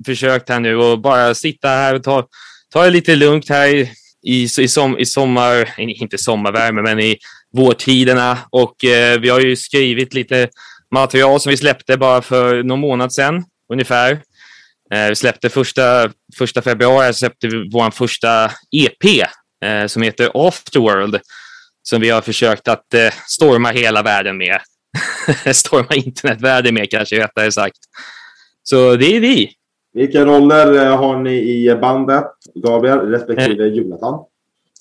försökt 0.06 0.50
här 0.50 0.60
nu 0.60 0.82
att 0.82 1.02
bara 1.02 1.36
sitta 1.36 1.68
här 1.68 1.96
och 1.96 2.04
ta, 2.04 2.28
ta 2.74 2.84
det 2.84 2.90
lite 2.90 3.16
lugnt 3.16 3.50
här 3.50 3.88
i, 4.28 4.44
i, 4.60 4.68
som, 4.68 5.00
i 5.00 5.06
sommar, 5.06 5.70
inte 5.78 6.18
sommarvärme, 6.18 6.82
men 6.82 7.00
i 7.00 7.18
vårtiderna. 7.54 8.38
Och 8.50 8.86
eh, 8.86 9.20
vi 9.20 9.30
har 9.30 9.40
ju 9.40 9.56
skrivit 9.56 10.14
lite 10.14 10.50
material 10.92 11.40
som 11.40 11.50
vi 11.50 11.58
släppte 11.58 11.98
bara 11.98 12.22
för 12.22 12.64
någon 12.64 12.80
månad 12.80 13.14
sedan 13.14 13.44
ungefär. 13.74 14.12
Eh, 14.94 15.10
vi 15.10 15.16
släppte 15.16 15.50
första, 15.50 16.10
första 16.38 16.62
februari 16.62 17.14
släppte 17.14 17.48
vi 17.48 17.70
vår 17.74 17.92
första 17.92 18.52
EP 18.72 19.06
eh, 19.66 19.88
som 19.88 20.02
heter 20.02 20.48
Afterworld 20.48 21.20
som 21.90 22.02
vi 22.02 22.10
har 22.10 22.22
försökt 22.22 22.68
att 22.68 22.94
eh, 22.94 23.14
storma 23.28 23.70
hela 23.70 24.04
världen 24.04 24.38
med. 24.38 24.60
storma 25.56 25.96
internetvärlden 25.96 26.74
med 26.74 26.92
kanske 26.92 27.20
rättare 27.20 27.52
sagt. 27.52 27.78
Så 28.64 28.96
det 28.96 29.16
är 29.16 29.20
vi. 29.20 29.52
Vilka 29.94 30.26
roller 30.26 30.86
eh, 30.86 30.98
har 30.98 31.20
ni 31.20 31.36
i 31.36 31.76
bandet, 31.76 32.32
Gabriel 32.64 33.00
respektive 33.00 33.64
eh, 33.64 33.74
Jonathan? 33.74 34.20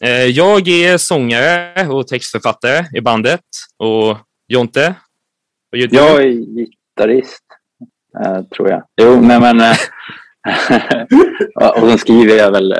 Eh, 0.00 0.24
jag 0.24 0.68
är 0.68 0.98
sångare 0.98 1.88
och 1.88 2.06
textförfattare 2.08 2.86
i 2.94 3.00
bandet. 3.00 3.40
Och 3.76 4.16
Jonte? 4.48 4.94
Och 5.72 5.78
jag 5.78 6.22
är 6.22 6.28
gitarrist, 6.28 7.44
eh, 8.24 8.42
tror 8.42 8.70
jag. 8.70 8.82
Jo, 9.02 9.20
nej 9.20 9.40
men... 9.40 9.60
Eh, 9.60 9.76
och 11.82 11.88
sen 11.88 11.98
skriver 11.98 12.34
jag 12.34 12.50
väl 12.50 12.74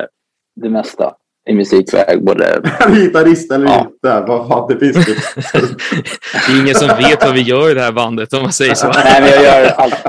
det 0.57 0.71
mesta 0.71 1.15
i 1.49 1.55
musikväg. 1.55 2.25
Både... 2.25 2.63
Gitarrist 2.89 3.53
eller 3.53 3.67
ja. 3.67 3.81
inte? 3.81 4.25
Vad 4.29 4.49
fan, 4.49 4.69
det 4.69 4.79
finns 4.79 5.07
det 5.07 6.53
är 6.53 6.61
ingen 6.61 6.75
som 6.75 6.89
vet 6.89 7.25
vad 7.25 7.35
vi 7.35 7.41
gör 7.41 7.71
i 7.71 7.75
det 7.75 7.81
här 7.81 7.93
bandet 7.93 8.33
om 8.33 8.43
man 8.43 8.53
säger 8.53 8.75
så. 8.75 8.87
Nej, 8.89 9.21
men 9.21 9.31
jag 9.31 9.43
gör 9.43 9.67
allt. 9.67 10.07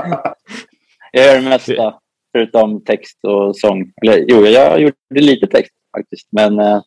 Jag 1.12 1.26
gör 1.26 1.34
det 1.34 1.48
mesta 1.48 1.94
förutom 2.32 2.84
text 2.84 3.18
och 3.24 3.56
sång. 3.56 3.92
Eller, 4.02 4.24
jo, 4.28 4.46
jag 4.46 4.80
gjorde 4.80 4.94
lite 5.10 5.46
text 5.46 5.72
faktiskt. 5.96 6.28
Men 6.32 6.58
äh, 6.58 6.80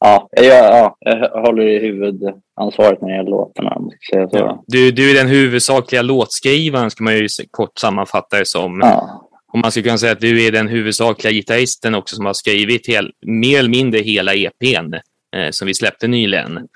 ja, 0.00 0.28
jag, 0.30 0.44
ja, 0.46 0.96
jag 1.00 1.42
håller 1.42 1.66
i 1.66 1.78
huvudansvaret 1.78 3.00
när 3.00 3.08
det 3.08 3.16
gäller 3.16 3.30
låtarna. 3.30 3.76
Ja, 4.10 4.64
du, 4.66 4.90
du 4.90 5.10
är 5.10 5.14
den 5.14 5.28
huvudsakliga 5.28 6.02
låtskrivaren, 6.02 6.90
ska 6.90 7.04
man 7.04 7.16
ju 7.16 7.28
kort 7.50 7.78
sammanfatta 7.78 8.38
det 8.38 8.46
som. 8.46 8.80
Ja. 8.82 9.24
Och 9.52 9.58
man 9.58 9.70
skulle 9.70 9.84
kunna 9.84 9.98
säga 9.98 10.12
att 10.12 10.20
du 10.20 10.46
är 10.46 10.52
den 10.52 10.68
huvudsakliga 10.68 11.32
gitarristen 11.32 11.94
också 11.94 12.16
som 12.16 12.26
har 12.26 12.34
skrivit 12.34 12.88
hel, 12.88 13.12
mer 13.26 13.58
eller 13.58 13.70
mindre 13.70 14.00
hela 14.00 14.34
EPn 14.34 14.94
eh, 15.36 15.50
som 15.50 15.66
vi 15.66 15.74
släppte 15.74 16.08
nyligen. 16.08 16.68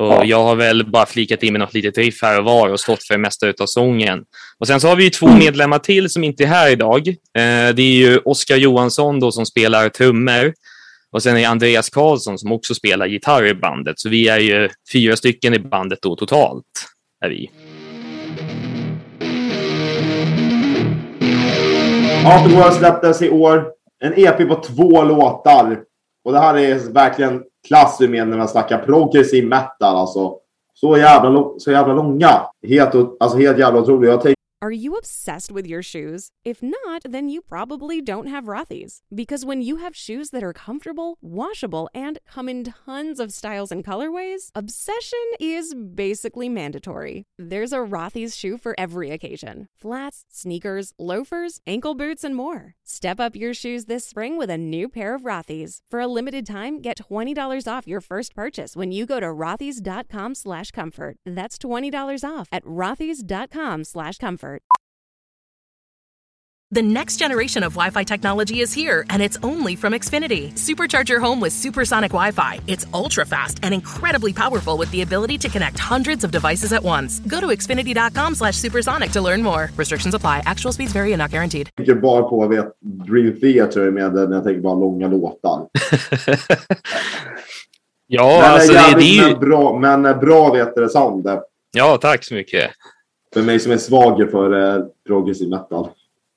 Och 0.00 0.06
ja. 0.06 0.24
Jag 0.24 0.44
har 0.44 0.56
väl 0.56 0.90
bara 0.90 1.06
flikat 1.06 1.42
in 1.42 1.52
med 1.52 1.60
något 1.60 1.74
litet 1.74 1.98
riff 1.98 2.22
här 2.22 2.38
och 2.38 2.44
var 2.44 2.68
och 2.68 2.80
stått 2.80 3.06
för 3.06 3.14
det 3.14 3.20
mesta 3.20 3.46
av 3.60 3.66
sången. 3.66 4.24
Och 4.58 4.66
Sen 4.66 4.80
så 4.80 4.88
har 4.88 4.96
vi 4.96 5.04
ju 5.04 5.10
två 5.10 5.26
mm. 5.26 5.38
medlemmar 5.38 5.78
till 5.78 6.10
som 6.10 6.24
inte 6.24 6.42
är 6.44 6.46
här 6.46 6.70
idag. 6.70 7.08
Eh, 7.08 7.74
det 7.74 7.82
är 7.82 7.94
ju 7.96 8.18
Oskar 8.18 8.56
Johansson 8.56 9.20
då, 9.20 9.32
som 9.32 9.46
spelar 9.46 9.88
trummor 9.88 10.52
och 11.12 11.22
sen 11.22 11.36
är 11.36 11.48
Andreas 11.48 11.90
Karlsson 11.90 12.38
som 12.38 12.52
också 12.52 12.74
spelar 12.74 13.06
gitarr 13.06 13.46
i 13.46 13.54
bandet. 13.54 14.00
Så 14.00 14.08
vi 14.08 14.28
är 14.28 14.38
ju 14.38 14.68
fyra 14.92 15.16
stycken 15.16 15.54
i 15.54 15.58
bandet 15.58 15.98
då 16.02 16.16
totalt. 16.16 16.64
Är 17.24 17.30
vi. 17.30 17.50
Afterworld 22.24 22.74
släpptes 22.74 23.22
i 23.22 23.30
år. 23.30 23.66
En 24.04 24.12
EP 24.16 24.48
på 24.48 24.54
två 24.54 25.04
låtar. 25.04 25.80
Och 26.24 26.32
det 26.32 26.38
här 26.38 26.58
är 26.58 26.92
verkligen 26.92 27.42
klass 27.68 27.98
du 27.98 28.08
menar 28.08 28.26
när 28.26 28.38
man 28.38 28.48
snackar 28.48 28.78
progressiv 28.78 29.48
metal 29.48 29.96
alltså. 29.96 30.36
Så 30.74 30.96
jävla, 30.96 31.50
så 31.58 31.70
jävla 31.70 31.94
långa. 31.94 32.42
Helt, 32.68 32.94
alltså 33.20 33.38
helt 33.38 33.58
jävla 33.58 33.80
otroligt. 33.80 34.10
Jag 34.10 34.20
Are 34.62 34.70
you 34.70 34.94
obsessed 34.96 35.50
with 35.50 35.66
your 35.66 35.82
shoes? 35.82 36.32
If 36.44 36.62
not, 36.62 37.00
then 37.08 37.30
you 37.30 37.40
probably 37.40 38.02
don't 38.02 38.26
have 38.26 38.44
Rothy's. 38.44 39.00
Because 39.14 39.42
when 39.42 39.62
you 39.62 39.76
have 39.76 39.96
shoes 39.96 40.28
that 40.30 40.42
are 40.42 40.52
comfortable, 40.52 41.16
washable, 41.22 41.88
and 41.94 42.18
come 42.30 42.46
in 42.46 42.64
tons 42.64 43.20
of 43.20 43.32
styles 43.32 43.72
and 43.72 43.82
colorways, 43.82 44.50
obsession 44.54 45.18
is 45.40 45.74
basically 45.74 46.50
mandatory. 46.50 47.24
There's 47.38 47.72
a 47.72 47.78
Rothy's 47.78 48.36
shoe 48.36 48.58
for 48.58 48.74
every 48.76 49.08
occasion 49.08 49.68
flats, 49.78 50.26
sneakers, 50.28 50.92
loafers, 50.98 51.62
ankle 51.66 51.94
boots, 51.94 52.22
and 52.22 52.36
more. 52.36 52.74
Step 52.84 53.18
up 53.18 53.34
your 53.34 53.54
shoes 53.54 53.86
this 53.86 54.04
spring 54.04 54.36
with 54.36 54.50
a 54.50 54.58
new 54.58 54.90
pair 54.90 55.14
of 55.14 55.22
Rothy's. 55.22 55.80
For 55.88 56.00
a 56.00 56.06
limited 56.06 56.44
time, 56.44 56.82
get 56.82 56.98
$20 57.10 57.66
off 57.66 57.88
your 57.88 58.02
first 58.02 58.34
purchase 58.34 58.76
when 58.76 58.92
you 58.92 59.06
go 59.06 59.20
to 59.20 59.26
rothys.com 59.28 60.34
slash 60.34 60.70
comfort. 60.70 61.16
That's 61.24 61.56
$20 61.56 62.28
off 62.28 62.48
at 62.52 62.64
rothys.com 62.64 63.84
slash 63.84 64.18
comfort. 64.18 64.49
The 66.72 66.82
next 66.82 67.16
generation 67.16 67.64
of 67.64 67.72
Wi 67.74 67.90
Fi 67.90 68.04
technology 68.04 68.60
is 68.60 68.72
here, 68.72 69.04
and 69.10 69.20
it's 69.20 69.36
only 69.42 69.74
from 69.74 69.92
Xfinity. 69.92 70.52
Supercharge 70.52 71.08
your 71.08 71.18
home 71.18 71.40
with 71.40 71.52
supersonic 71.52 72.12
Wi 72.12 72.30
Fi. 72.30 72.60
It's 72.68 72.86
ultra 72.94 73.26
fast 73.26 73.58
and 73.64 73.74
incredibly 73.74 74.32
powerful 74.32 74.78
with 74.78 74.88
the 74.92 75.02
ability 75.02 75.36
to 75.38 75.48
connect 75.48 75.80
hundreds 75.80 76.22
of 76.22 76.30
devices 76.30 76.72
at 76.72 76.84
once. 76.84 77.18
Go 77.26 77.40
to 77.40 77.48
xfinity.com 77.48 78.36
slash 78.36 78.56
supersonic 78.56 79.10
to 79.10 79.20
learn 79.20 79.42
more. 79.42 79.70
Restrictions 79.76 80.14
apply. 80.14 80.42
Actual 80.46 80.72
speeds 80.72 80.92
vary 80.92 81.12
and 81.12 81.18
not 81.18 81.32
guaranteed. 81.32 81.68
Jag 81.74 81.86
tänker 81.86 82.00
bara 82.00 82.22
på 82.22 82.48
vet, 82.48 82.72
Dream 82.80 83.40
Theater 83.40 83.90
med 83.90 84.12
när 84.12 84.34
jag 84.34 84.44
tänker 84.44 84.60
bara 84.60 84.74
långa 84.74 85.08
låtar. 85.08 85.66
ja, 88.06 88.38
men 88.42 88.52
alltså 88.52 88.72
jävligt, 88.72 88.98
det, 88.98 89.04
är 89.04 89.28
ju... 89.28 89.30
Men 89.30 89.40
bra, 89.40 89.78
men 89.78 90.02
bra 90.20 90.52
vet 90.52 90.74
du, 90.74 90.88
sound. 90.88 91.28
Ja, 91.72 91.96
tack 91.96 92.24
så 92.24 92.34
mycket. 92.34 92.70
För 93.34 93.42
mig 93.42 93.60
som 93.60 93.72
är 93.72 93.78
svager 93.78 94.26
för 94.26 94.76
eh, 94.76 94.84
progressiv 95.06 95.48
metal. 95.48 95.88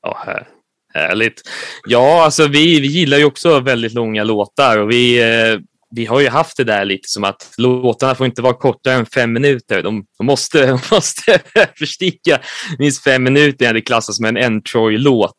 Ja, 0.02 0.18
här. 0.26 0.48
Härligt. 0.94 1.42
Ja, 1.86 2.24
alltså 2.24 2.48
vi, 2.48 2.80
vi 2.80 2.88
gillar 2.88 3.18
ju 3.18 3.26
också 3.26 3.60
väldigt 3.60 3.94
långa 3.94 4.24
låtar 4.24 4.78
och 4.78 4.92
vi, 4.92 5.22
eh, 5.22 5.60
vi 5.92 6.06
har 6.06 6.20
ju 6.20 6.30
haft 6.30 6.58
det 6.58 6.64
där 6.64 6.86
lite 6.86 7.10
som 7.10 7.24
att 7.24 7.54
låtarna 7.58 8.16
får 8.16 8.26
inte 8.26 8.42
vara 8.42 8.54
kortare 8.54 8.94
än 8.94 9.06
fem 9.06 9.34
minuter. 9.34 9.84
De, 9.84 10.06
de 10.18 10.26
måste, 10.26 10.66
de 10.68 10.80
måste 10.92 11.40
försticka 11.78 12.40
minst 12.80 13.04
fem 13.04 13.24
minuter 13.24 13.66
innan 13.66 13.76
det 13.76 13.82
klassas 13.82 14.18
som 14.18 14.26
en 14.26 14.38
Entroy-låt. 14.38 15.38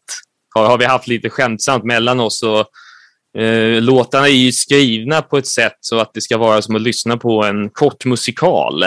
Har, 0.54 0.66
har 0.66 0.78
vi 0.78 0.84
haft 0.84 1.06
lite 1.06 1.30
skämtsamt 1.30 1.84
mellan 1.84 2.20
oss. 2.20 2.42
Och, 2.42 3.40
eh, 3.40 3.82
låtarna 3.82 4.28
är 4.28 4.32
ju 4.32 4.52
skrivna 4.52 5.22
på 5.22 5.38
ett 5.38 5.46
sätt 5.46 5.76
så 5.80 5.98
att 5.98 6.14
det 6.14 6.20
ska 6.20 6.38
vara 6.38 6.62
som 6.62 6.74
att 6.76 6.82
lyssna 6.82 7.16
på 7.16 7.44
en 7.44 7.70
kort 7.70 8.04
musikal 8.04 8.84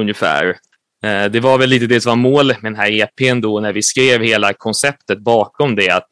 ungefär. 0.00 0.56
Eh, 1.04 1.24
det 1.24 1.40
var 1.40 1.58
väl 1.58 1.68
lite 1.68 1.86
det 1.86 2.00
som 2.00 2.10
var 2.10 2.30
målet 2.30 2.62
med 2.62 2.72
den 2.72 2.80
här 2.80 2.90
EPn 2.90 3.40
då 3.40 3.60
när 3.60 3.72
vi 3.72 3.82
skrev 3.82 4.22
hela 4.22 4.52
konceptet 4.52 5.18
bakom 5.18 5.76
det. 5.76 5.90
Att 5.90 6.10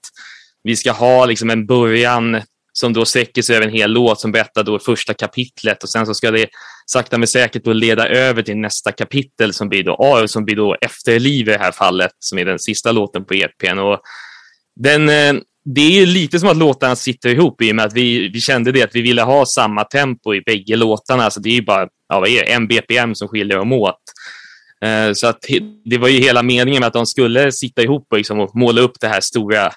vi 0.62 0.76
ska 0.76 0.92
ha 0.92 1.26
liksom 1.26 1.50
en 1.50 1.66
början 1.66 2.42
som 2.72 2.92
då 2.92 3.04
sträcker 3.04 3.42
sig 3.42 3.56
över 3.56 3.66
en 3.66 3.72
hel 3.72 3.90
låt 3.90 4.20
som 4.20 4.32
berättar 4.32 4.62
då 4.62 4.78
första 4.78 5.14
kapitlet 5.14 5.82
och 5.82 5.88
sen 5.88 6.06
så 6.06 6.14
ska 6.14 6.30
det 6.30 6.48
sakta 6.86 7.18
men 7.18 7.28
säkert 7.28 7.64
då 7.64 7.72
leda 7.72 8.08
över 8.08 8.42
till 8.42 8.56
nästa 8.56 8.92
kapitel 8.92 9.52
som 9.52 9.68
blir 9.68 9.84
då, 9.84 10.28
som 10.28 10.44
blir 10.44 10.56
då 10.56 10.76
Efterliv 10.80 11.48
i 11.48 11.52
det 11.52 11.58
här 11.58 11.72
fallet 11.72 12.10
som 12.18 12.38
är 12.38 12.44
den 12.44 12.58
sista 12.58 12.92
låten 12.92 13.24
på 13.24 13.34
EPn. 13.34 13.78
Och 13.78 14.00
den, 14.80 15.08
eh, 15.08 15.34
det 15.74 16.00
är 16.00 16.06
lite 16.06 16.38
som 16.38 16.48
att 16.48 16.56
låtarna 16.56 16.96
sitter 16.96 17.28
ihop 17.28 17.62
i 17.62 17.72
och 17.72 17.76
med 17.76 17.84
att 17.84 17.94
vi, 17.94 18.28
vi 18.28 18.40
kände 18.40 18.72
det 18.72 18.82
att 18.82 18.94
vi 18.94 19.02
ville 19.02 19.22
ha 19.22 19.46
samma 19.46 19.84
tempo 19.84 20.34
i 20.34 20.40
bägge 20.40 20.76
låtarna. 20.76 21.30
Så 21.30 21.40
det 21.40 21.56
är 21.56 21.62
bara 21.62 21.88
ja, 22.08 22.20
vad 22.20 22.28
är 22.28 22.44
det, 22.44 22.52
en 22.52 22.66
BPM 22.66 23.14
som 23.14 23.28
skiljer 23.28 23.56
dem 23.58 23.72
åt. 23.72 24.00
Eh, 24.84 25.12
så 25.12 25.26
att 25.26 25.44
det 25.84 25.98
var 25.98 26.08
ju 26.08 26.20
hela 26.20 26.42
meningen 26.42 26.80
med 26.80 26.86
att 26.86 26.92
de 26.92 27.06
skulle 27.06 27.52
sitta 27.52 27.82
ihop 27.82 28.06
och, 28.10 28.16
liksom 28.16 28.40
och 28.40 28.56
måla 28.56 28.80
upp 28.80 29.00
det 29.00 29.08
här 29.08 29.20
stora 29.20 29.72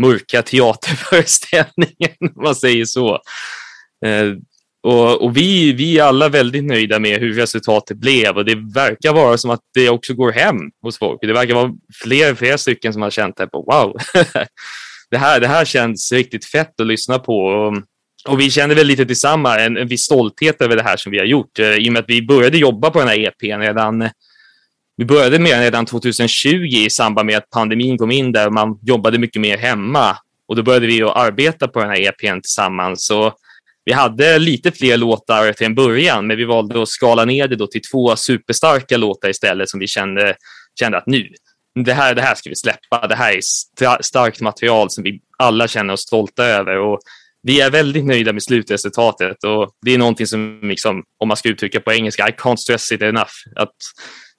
mörka 0.00 0.42
teaterföreställningen, 0.42 2.16
om 2.36 2.42
man 2.42 2.54
säger 2.54 2.84
så. 2.84 3.14
Eh, 4.06 4.32
och, 4.82 5.22
och, 5.22 5.36
vi, 5.36 5.72
vi 5.72 5.98
är 5.98 6.04
alla 6.04 6.28
väldigt 6.28 6.64
nöjda 6.64 6.98
med 6.98 7.20
hur 7.20 7.34
resultatet 7.34 7.96
blev 7.96 8.36
och 8.36 8.44
det 8.44 8.54
verkar 8.54 9.12
vara 9.12 9.38
som 9.38 9.50
att 9.50 9.60
det 9.74 9.90
också 9.90 10.14
går 10.14 10.32
hem 10.32 10.56
hos 10.82 10.98
folk. 10.98 11.18
Det 11.20 11.32
verkar 11.32 11.54
vara 11.54 11.72
fler, 12.02 12.34
fler 12.34 12.56
stycken 12.56 12.92
som 12.92 13.02
har 13.02 13.10
känt 13.10 13.36
det 13.36 13.46
på 13.46 13.62
wow, 13.62 13.96
det, 15.10 15.18
här, 15.18 15.40
det 15.40 15.48
här 15.48 15.64
känns 15.64 16.12
riktigt 16.12 16.44
fett 16.44 16.80
att 16.80 16.86
lyssna 16.86 17.18
på. 17.18 17.38
Och, 17.38 17.74
och 18.28 18.40
vi 18.40 18.50
känner 18.50 18.74
väl 18.74 18.86
lite 18.86 19.06
tillsammans 19.06 19.58
en, 19.58 19.76
en 19.76 19.88
viss 19.88 20.02
stolthet 20.02 20.62
över 20.62 20.76
det 20.76 20.82
här 20.82 20.96
som 20.96 21.12
vi 21.12 21.18
har 21.18 21.26
gjort 21.26 21.58
eh, 21.58 21.74
i 21.74 21.88
och 21.88 21.92
med 21.92 22.00
att 22.00 22.08
vi 22.08 22.22
började 22.22 22.58
jobba 22.58 22.90
på 22.90 22.98
den 22.98 23.08
här 23.08 23.18
EPn 23.18 23.60
redan 23.60 24.02
eh, 24.02 24.10
vi 24.96 25.04
började 25.04 25.38
med 25.38 25.52
den 25.52 25.62
redan 25.62 25.86
2020 25.86 26.48
i 26.48 26.90
samband 26.90 27.26
med 27.26 27.36
att 27.36 27.50
pandemin 27.50 27.98
kom 27.98 28.10
in 28.10 28.32
där 28.32 28.50
man 28.50 28.78
jobbade 28.82 29.18
mycket 29.18 29.40
mer 29.40 29.58
hemma 29.58 30.16
och 30.48 30.56
då 30.56 30.62
började 30.62 30.86
vi 30.86 31.02
att 31.02 31.16
arbeta 31.16 31.68
på 31.68 31.80
den 31.80 31.88
här 31.88 32.00
EPn 32.00 32.40
tillsammans. 32.40 33.06
Så 33.06 33.32
vi 33.84 33.92
hade 33.92 34.38
lite 34.38 34.72
fler 34.72 34.96
låtar 34.96 35.52
till 35.52 35.66
en 35.66 35.74
början, 35.74 36.26
men 36.26 36.36
vi 36.36 36.44
valde 36.44 36.82
att 36.82 36.88
skala 36.88 37.24
ner 37.24 37.48
det 37.48 37.56
då 37.56 37.66
till 37.66 37.82
två 37.92 38.16
superstarka 38.16 38.96
låtar 38.96 39.28
istället 39.28 39.68
som 39.68 39.80
vi 39.80 39.86
kände, 39.86 40.36
kände 40.80 40.98
att 40.98 41.06
nu, 41.06 41.28
det 41.84 41.92
här, 41.92 42.14
det 42.14 42.22
här 42.22 42.34
ska 42.34 42.50
vi 42.50 42.56
släppa. 42.56 43.06
Det 43.06 43.14
här 43.14 43.32
är 43.32 44.02
starkt 44.02 44.40
material 44.40 44.90
som 44.90 45.04
vi 45.04 45.20
alla 45.38 45.68
känner 45.68 45.94
oss 45.94 46.00
stolta 46.00 46.44
över 46.44 46.78
och 46.78 47.00
vi 47.44 47.60
är 47.60 47.70
väldigt 47.70 48.04
nöjda 48.04 48.32
med 48.32 48.42
slutresultatet 48.42 49.44
och 49.44 49.70
det 49.86 49.94
är 49.94 49.98
någonting 49.98 50.26
som, 50.26 50.60
liksom, 50.62 51.02
om 51.18 51.28
man 51.28 51.36
ska 51.36 51.48
uttrycka 51.48 51.80
på 51.80 51.92
engelska, 51.92 52.28
I 52.28 52.32
can't 52.32 52.56
stress 52.56 52.92
it 52.92 53.02
enough. 53.02 53.32
Att 53.56 53.74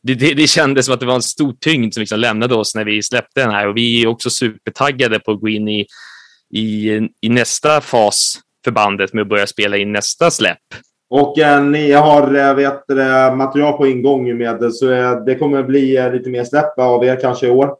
det, 0.03 0.15
det, 0.15 0.33
det 0.33 0.47
kändes 0.47 0.85
som 0.85 0.93
att 0.93 1.00
det 1.00 1.05
var 1.05 1.15
en 1.15 1.21
stor 1.21 1.53
tyngd 1.59 1.93
som 1.93 2.01
liksom 2.01 2.19
lämnade 2.19 2.55
oss 2.55 2.75
när 2.75 2.85
vi 2.85 3.03
släppte 3.03 3.41
den 3.41 3.51
här 3.51 3.67
och 3.67 3.77
vi 3.77 4.03
är 4.03 4.07
också 4.07 4.29
supertaggade 4.29 5.19
på 5.19 5.31
att 5.31 5.41
gå 5.41 5.50
in 5.50 5.67
i 5.67 5.85
i, 6.53 6.89
i 7.21 7.29
nästa 7.29 7.81
fas 7.81 8.39
för 8.63 8.71
bandet 8.71 9.13
med 9.13 9.21
att 9.21 9.29
börja 9.29 9.47
spela 9.47 9.77
in 9.77 9.91
nästa 9.91 10.31
släpp. 10.31 10.57
Och 11.09 11.39
eh, 11.39 11.63
ni 11.63 11.91
har 11.91 12.35
eh, 12.35 12.53
vet, 12.53 12.89
eh, 12.89 13.35
material 13.35 13.77
på 13.77 13.88
ingång 13.88 14.38
med 14.38 14.74
så 14.74 14.91
eh, 14.91 15.24
det 15.25 15.35
kommer 15.35 15.63
bli 15.63 15.97
eh, 15.97 16.13
lite 16.13 16.29
mer 16.29 16.43
släpp 16.43 16.79
av 16.79 17.05
er 17.05 17.21
kanske 17.21 17.47
i 17.47 17.50
år. 17.50 17.75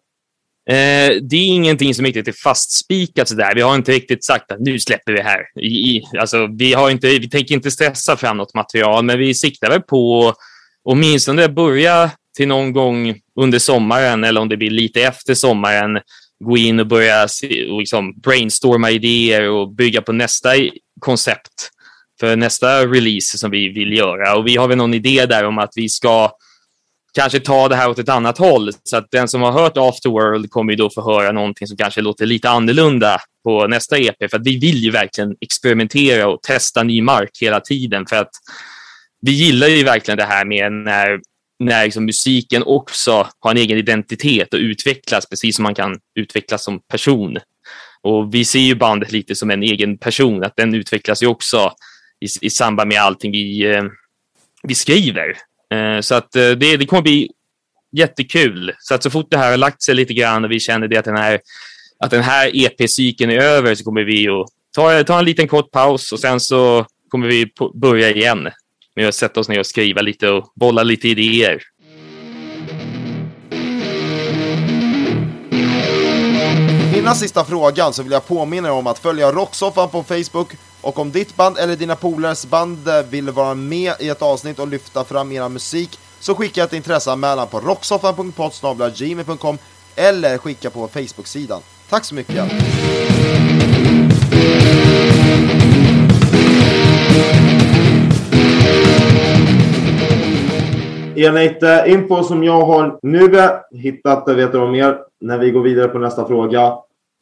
Eh, 0.70 1.16
det 1.22 1.36
är 1.36 1.48
ingenting 1.48 1.94
som 1.94 2.06
riktigt 2.06 2.28
är 2.28 2.32
fastspikat 2.32 3.28
sådär. 3.28 3.56
Vi 3.56 3.62
har 3.62 3.76
inte 3.76 3.92
riktigt 3.92 4.26
sagt 4.26 4.52
att 4.52 4.60
nu 4.60 4.80
släpper 4.80 5.14
vi 5.14 5.22
här. 5.22 5.42
I, 5.62 5.68
i, 5.68 6.04
alltså, 6.20 6.48
vi, 6.58 6.74
har 6.74 6.90
inte, 6.90 7.08
vi 7.08 7.30
tänker 7.30 7.56
inte 7.56 7.72
stressa 7.72 8.18
fram 8.18 8.38
något 8.38 8.54
material, 8.54 9.06
men 9.06 9.20
vi 9.20 9.34
siktar 9.34 9.70
väl 9.70 9.82
på 9.82 10.34
åtminstone 10.84 11.50
börja 11.50 12.12
till 12.38 12.48
någon 12.48 12.74
gång 12.74 13.16
under 13.40 13.60
sommaren 13.60 14.24
eller 14.24 14.42
om 14.42 14.50
det 14.50 14.58
blir 14.58 14.70
lite 14.70 15.02
efter 15.02 15.34
sommaren 15.34 16.00
gå 16.44 16.58
in 16.58 16.80
och 16.80 16.88
börja 16.88 17.28
se, 17.28 17.66
och 17.66 17.80
liksom 17.80 18.20
brainstorma 18.20 18.92
idéer 18.92 19.50
och 19.50 19.76
bygga 19.76 20.02
på 20.02 20.12
nästa 20.12 20.50
koncept 21.00 21.72
för 22.20 22.36
nästa 22.36 22.86
release 22.86 23.38
som 23.38 23.52
vi 23.52 23.70
vill 23.70 23.98
göra. 23.98 24.36
Och 24.36 24.48
vi 24.48 24.58
har 24.58 24.68
väl 24.68 24.78
någon 24.78 24.94
idé 24.94 25.26
där 25.26 25.46
om 25.46 25.58
att 25.58 25.72
vi 25.76 25.90
ska 25.90 26.32
kanske 27.16 27.40
ta 27.40 27.68
det 27.68 27.76
här 27.76 27.90
åt 27.90 28.00
ett 28.00 28.10
annat 28.10 28.38
håll. 28.38 28.72
Så 28.84 28.98
att 28.98 29.12
den 29.12 29.28
som 29.28 29.42
har 29.42 29.52
hört 29.52 29.78
Afterworld 29.78 30.50
kommer 30.50 30.74
ju 30.74 30.78
då 30.78 30.90
få 30.90 31.02
höra 31.02 31.32
någonting 31.32 31.68
som 31.68 31.78
kanske 31.78 32.02
låter 32.02 32.26
lite 32.26 32.50
annorlunda 32.50 33.22
på 33.44 33.68
nästa 33.68 33.98
EP. 33.98 34.30
För 34.30 34.38
att 34.38 34.48
vi 34.48 34.58
vill 34.58 34.78
ju 34.78 34.92
verkligen 34.92 35.36
experimentera 35.42 36.28
och 36.28 36.42
testa 36.42 36.84
ny 36.84 37.02
mark 37.02 37.30
hela 37.42 37.60
tiden. 37.60 38.06
För 38.06 38.16
att 38.16 38.32
vi 39.22 39.32
gillar 39.32 39.68
ju 39.68 39.84
verkligen 39.84 40.18
det 40.18 40.24
här 40.26 40.46
med 40.46 40.72
när, 40.72 41.20
när 41.60 41.86
liksom 41.86 42.06
musiken 42.06 42.64
också 42.64 43.28
har 43.40 43.52
en 43.52 43.58
egen 43.58 43.78
identitet 43.78 44.54
och 44.54 44.60
utvecklas 44.60 45.30
precis 45.30 45.56
som 45.56 45.64
man 45.64 45.76
kan 45.76 46.00
utvecklas 46.20 46.64
som 46.64 46.80
person. 46.80 47.38
Och 48.02 48.34
vi 48.34 48.46
ser 48.46 48.60
ju 48.60 48.76
bandet 48.76 49.12
lite 49.12 49.36
som 49.36 49.52
en 49.52 49.64
egen 49.64 49.98
person, 49.98 50.44
att 50.44 50.56
den 50.56 50.76
utvecklas 50.76 51.24
ju 51.24 51.28
också 51.28 51.72
i, 52.20 52.46
i 52.46 52.50
samband 52.50 52.88
med 52.88 53.02
allting 53.02 53.32
vi, 53.32 53.74
eh, 53.74 53.84
vi 54.64 54.76
skriver. 54.76 55.38
Eh, 55.74 56.02
så 56.02 56.16
att 56.16 56.36
eh, 56.36 56.50
det, 56.50 56.78
det 56.78 56.86
kommer 56.86 57.02
bli 57.02 57.30
jättekul. 57.92 58.74
Så 58.80 58.96
att 58.96 59.04
så 59.04 59.10
fort 59.10 59.28
det 59.30 59.38
här 59.38 59.52
har 59.52 59.58
lagt 59.58 59.82
sig 59.82 59.96
lite 59.96 60.14
grann 60.14 60.46
och 60.46 60.52
vi 60.52 60.60
känner 60.60 60.88
det 60.88 60.98
att 60.98 61.06
den 61.06 61.18
här, 61.18 61.40
att 62.00 62.12
den 62.12 62.24
här 62.24 62.52
EP-cykeln 62.54 63.32
är 63.32 63.38
över 63.38 63.76
så 63.76 63.84
kommer 63.84 64.04
vi 64.04 64.28
att 64.28 64.48
ta, 64.76 65.04
ta 65.04 65.20
en 65.20 65.26
liten 65.26 65.48
kort 65.48 65.72
paus 65.72 66.12
och 66.12 66.20
sen 66.20 66.40
så 66.40 66.86
kommer 67.10 67.28
vi 67.28 67.52
börja 67.74 68.12
igen 68.12 68.50
med 68.96 69.08
att 69.08 69.16
sätta 69.16 69.40
oss 69.40 69.50
ner 69.50 69.60
och 69.60 69.66
skriva 69.66 70.02
lite 70.02 70.30
och 70.30 70.52
bolla 70.56 70.84
lite 70.84 71.08
idéer. 71.08 71.62
Innan 76.98 77.16
sista 77.16 77.46
frågan 77.46 77.94
så 77.94 78.04
vill 78.04 78.12
jag 78.12 78.28
påminna 78.28 78.68
er 78.68 78.72
om 78.72 78.88
att 78.88 79.00
följa 79.00 79.32
Rocksoffan 79.32 79.90
på 79.90 80.04
Facebook 80.04 80.54
och 80.86 81.00
om 81.00 81.12
ditt 81.12 81.36
band 81.36 81.58
eller 81.58 81.75
dina 81.75 81.96
polares 81.96 82.46
band 82.46 82.88
eh, 82.88 83.01
vill 83.10 83.30
vara 83.30 83.54
med 83.54 83.94
i 84.00 84.10
ett 84.10 84.22
avsnitt 84.22 84.60
och 84.60 84.68
lyfta 84.68 85.04
fram 85.04 85.32
era 85.32 85.50
musik 85.50 86.00
så 86.20 86.36
skicka 86.36 86.63
ett 86.63 86.74
intresseanmälan 86.74 87.48
på 87.48 87.60
rocksoffan.podsnabla.gmail.com 87.60 89.58
eller 89.96 90.38
skicka 90.38 90.70
på 90.70 90.88
Facebook-sidan. 90.88 91.62
Tack 91.89 92.06
så 92.06 92.15
mycket! 92.15 92.51
Enligt 101.15 101.63
info 101.88 102.24
som 102.24 102.44
jag 102.44 102.65
har 102.65 103.00
nu 103.01 103.50
hittat, 103.72 104.27
vet 104.27 104.51
du 104.51 104.58
om 104.58 104.96
när 105.22 105.38
vi 105.38 105.51
går 105.51 105.62
vidare 105.62 105.88
på 105.88 106.00
nästa 106.00 106.27
fråga, 106.27 106.74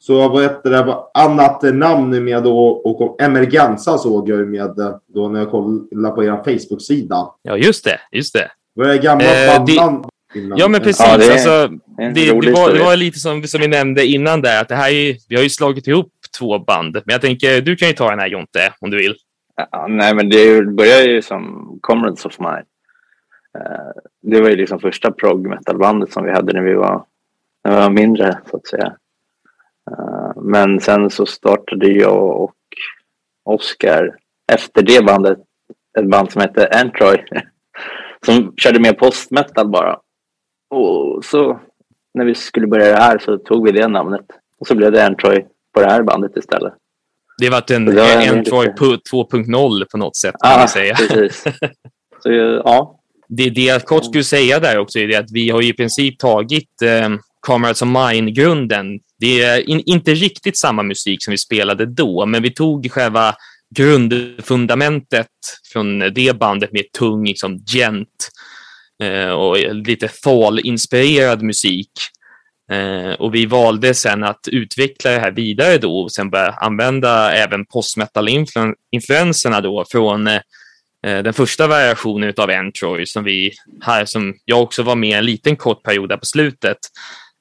så 0.06 0.28
vad 0.28 0.42
heter 0.42 0.70
det, 0.70 0.96
annat 1.14 1.62
namn 1.62 2.24
med 2.24 2.42
då, 2.42 2.68
och 2.68 3.22
Emergenza 3.22 3.98
såg 3.98 4.28
jag 4.28 4.48
med 4.48 5.00
då 5.14 5.28
när 5.28 5.40
jag 5.40 5.50
kollade 5.50 6.14
på 6.14 6.24
er 6.24 6.36
Facebook-sida. 6.44 7.30
Ja, 7.42 7.56
just 7.56 7.84
det, 7.84 8.00
just 8.12 8.34
det. 8.34 8.50
Vad 8.74 8.90
är 8.90 9.02
gamla 9.02 9.24
eh, 9.24 9.58
bandnamn? 9.58 10.04
Ja, 10.56 10.68
men 10.68 10.80
precis. 10.80 11.06
Ja, 11.06 11.16
det, 11.16 11.32
alltså, 11.32 11.68
det, 11.96 12.08
det, 12.10 12.32
var, 12.32 12.72
det, 12.72 12.84
var, 12.84 12.96
lite 12.96 13.18
som, 13.18 13.42
som 13.42 13.60
vi 13.60 13.68
nämnde 13.68 14.06
innan 14.06 14.42
där, 14.42 14.60
att 14.60 14.68
det 14.68 14.74
här 14.74 14.90
är, 14.90 15.16
vi 15.28 15.36
har 15.36 15.42
ju 15.42 15.50
slagit 15.50 15.86
ihop 15.86 16.12
två 16.38 16.58
band. 16.58 16.94
Men 16.94 17.12
jag 17.12 17.20
tänker, 17.20 17.60
du 17.60 17.76
kan 17.76 17.88
ju 17.88 17.94
ta 17.94 18.10
den 18.10 18.18
här 18.18 18.28
Jonte, 18.28 18.72
om 18.80 18.90
du 18.90 18.96
vill. 18.96 19.14
Ja, 19.70 19.86
nej, 19.88 20.14
men 20.14 20.28
det 20.28 20.62
börjar 20.62 21.02
ju 21.02 21.22
som 21.22 21.68
Comrades 21.80 22.24
of 22.24 22.38
Mine. 22.38 22.64
Uh, 23.58 23.92
det 24.22 24.40
var 24.40 24.48
ju 24.48 24.56
liksom 24.56 24.80
första 24.80 25.10
prog 25.10 25.46
metal-bandet 25.46 26.12
som 26.12 26.24
vi 26.24 26.32
hade 26.32 26.52
när 26.52 26.62
vi 26.62 26.74
var, 26.74 27.04
när 27.64 27.72
vi 27.72 27.80
var 27.80 27.90
mindre, 27.90 28.38
så 28.50 28.56
att 28.56 28.66
säga. 28.66 28.96
Uh, 29.90 30.42
men 30.42 30.80
sen 30.80 31.10
så 31.10 31.26
startade 31.26 31.86
jag 31.88 32.42
och 32.42 32.54
Oskar 33.44 34.16
efter 34.52 34.82
det 34.82 35.04
bandet 35.04 35.38
ett 35.98 36.10
band 36.10 36.32
som 36.32 36.40
hette 36.40 36.68
Antroy 36.68 37.24
som 38.26 38.54
körde 38.56 38.80
mer 38.80 38.92
postmetal 38.92 39.68
bara. 39.68 39.98
Och 40.70 41.24
så 41.24 41.60
när 42.14 42.24
vi 42.24 42.34
skulle 42.34 42.66
börja 42.66 42.88
det 42.88 43.00
här 43.00 43.18
så 43.18 43.38
tog 43.38 43.64
vi 43.64 43.72
det 43.72 43.88
namnet 43.88 44.26
och 44.58 44.66
så 44.66 44.74
blev 44.74 44.92
det 44.92 45.06
Antroy 45.06 45.46
på 45.74 45.80
det 45.80 45.86
här 45.86 46.02
bandet 46.02 46.36
istället. 46.36 46.74
Det 47.38 47.50
var 47.50 47.72
en, 47.72 47.88
Antroy 48.38 48.66
2.0 48.66 49.84
på 49.90 49.98
något 49.98 50.16
sätt 50.16 50.34
kan 50.42 50.52
ah, 50.52 50.58
man 50.58 50.68
säga. 50.68 50.94
Precis. 50.94 51.44
Så, 52.22 52.32
ja. 52.64 53.00
Det, 53.28 53.50
det 53.50 53.60
jag 53.60 53.82
kort 53.82 54.04
skulle 54.04 54.24
säga 54.24 54.60
där 54.60 54.78
också 54.78 54.98
är 54.98 55.18
att 55.18 55.30
vi 55.32 55.50
har 55.50 55.62
i 55.62 55.72
princip 55.72 56.18
tagit 56.18 56.82
eh, 56.82 57.08
Comrades 57.44 57.82
alltså 57.82 57.84
of 57.84 58.12
Mine-grunden. 58.12 59.00
Det 59.18 59.42
är 59.42 59.68
in, 59.70 59.82
inte 59.86 60.14
riktigt 60.14 60.58
samma 60.58 60.82
musik 60.82 61.24
som 61.24 61.30
vi 61.30 61.38
spelade 61.38 61.86
då, 61.86 62.26
men 62.26 62.42
vi 62.42 62.50
tog 62.50 62.90
själva 62.90 63.34
grundfundamentet 63.76 65.26
från 65.72 65.98
det 65.98 66.38
bandet 66.38 66.72
med 66.72 66.92
tung 66.98 67.26
liksom, 67.26 67.58
gent 67.66 68.30
eh, 69.02 69.30
och 69.30 69.74
lite 69.74 70.08
thal-inspirerad 70.08 71.42
musik. 71.42 71.90
Eh, 72.72 73.12
och 73.12 73.34
vi 73.34 73.46
valde 73.46 73.94
sen 73.94 74.24
att 74.24 74.48
utveckla 74.48 75.10
det 75.10 75.18
här 75.18 75.30
vidare 75.30 75.78
då 75.78 75.98
och 75.98 76.12
sen 76.12 76.30
börja 76.30 76.50
använda 76.50 77.32
även 77.32 77.66
postmetal-influenserna 77.66 79.60
då 79.60 79.84
från 79.90 80.26
eh, 80.26 80.40
den 81.02 81.32
första 81.32 81.66
variationen 81.66 82.32
av 82.36 82.50
Entroy 82.50 83.06
som 83.06 83.24
vi 83.24 83.52
här 83.82 84.04
som 84.04 84.34
jag 84.44 84.62
också 84.62 84.82
var 84.82 84.96
med 84.96 85.18
en 85.18 85.26
liten 85.26 85.56
kort 85.56 85.82
period 85.82 86.08
där 86.08 86.16
på 86.16 86.26
slutet. 86.26 86.78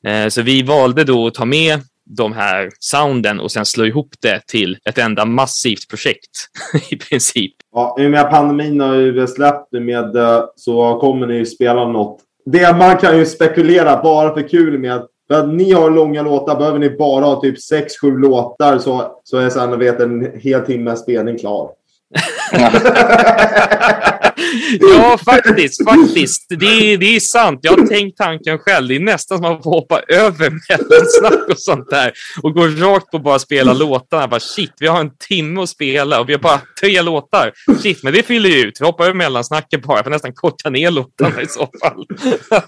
Eh, 0.08 0.28
så 0.28 0.42
vi 0.42 0.64
valde 0.64 1.04
då 1.04 1.28
att 1.28 1.34
ta 1.34 1.46
med 1.46 1.80
de 2.06 2.34
här 2.34 2.70
sounden 2.80 3.40
och 3.40 3.52
sen 3.52 3.66
slå 3.66 3.86
ihop 3.86 4.10
det 4.22 4.48
till 4.48 4.78
ett 4.90 4.98
enda 4.98 5.26
massivt 5.26 5.90
projekt 5.90 6.32
i 6.92 6.96
princip. 6.96 7.54
Ja, 7.74 7.96
i 8.00 8.06
och 8.08 8.12
med 8.12 8.30
pandemin 8.30 8.80
har 8.80 8.96
ju 8.96 9.28
släppt 9.28 9.72
med 9.72 10.16
eh, 10.16 10.44
så 10.56 11.00
kommer 11.00 11.28
ni 11.28 11.34
ju 11.36 11.46
spela 11.46 11.88
något. 11.88 12.20
Det 12.46 12.76
man 12.78 12.98
kan 12.98 13.18
ju 13.18 13.26
spekulera 13.26 14.04
bara 14.04 14.34
för 14.34 14.50
kul 14.50 14.80
med. 14.80 15.02
För 15.28 15.40
att 15.40 15.54
ni 15.54 15.72
har 15.72 15.90
långa 15.90 16.22
låtar, 16.22 16.56
behöver 16.56 16.80
ni 16.80 16.90
bara 16.90 17.26
ha 17.26 17.42
typ 17.42 17.56
6-7 17.72 18.18
låtar 18.18 18.78
så, 18.78 19.22
så 19.24 19.38
är 19.38 19.50
sen 19.50 19.80
vet, 19.80 20.00
en 20.00 20.40
hel 20.40 20.62
timme 20.62 20.96
spelning 20.96 21.38
klar. 21.38 21.70
ja, 24.80 25.18
faktiskt. 25.26 25.84
faktiskt. 25.84 26.46
Det, 26.50 26.94
är, 26.94 26.98
det 26.98 27.16
är 27.16 27.20
sant. 27.20 27.60
Jag 27.62 27.72
har 27.72 27.88
tänkt 27.88 28.18
tanken 28.18 28.60
själv. 28.60 28.88
Det 28.88 28.96
är 28.96 29.00
nästan 29.00 29.38
som 29.38 29.46
att 29.46 29.66
hoppa 29.66 30.02
över 30.08 30.50
mellansnack 30.70 31.50
och 31.50 31.60
sånt 31.60 31.90
där 31.90 32.12
och 32.44 32.54
gå 32.54 32.68
rakt 32.68 33.12
på 33.12 33.20
bara 33.20 33.40
spela 33.40 33.74
låtarna. 33.74 34.28
Bara, 34.28 34.40
shit, 34.40 34.74
vi 34.80 34.88
har 34.88 35.00
en 35.00 35.12
timme 35.28 35.62
att 35.62 35.70
spela 35.70 36.20
och 36.20 36.30
vi 36.30 36.34
har 36.34 36.40
bara 36.40 36.62
tre 36.82 37.02
låtar. 37.02 37.52
Shit, 37.82 38.04
men 38.04 38.14
det 38.14 38.24
fyller 38.24 38.50
ju 38.50 38.68
ut. 38.68 38.82
Vi 38.82 38.86
hoppar 38.86 39.04
över 39.04 39.14
mellansnacket 39.14 39.84
bara. 39.84 39.98
Jag 39.98 40.06
får 40.06 40.12
nästan 40.12 40.34
korta 40.34 40.70
ner 40.70 40.92
låtarna 40.92 41.42
i 41.42 41.48
så 41.48 41.60
fall. 41.60 42.06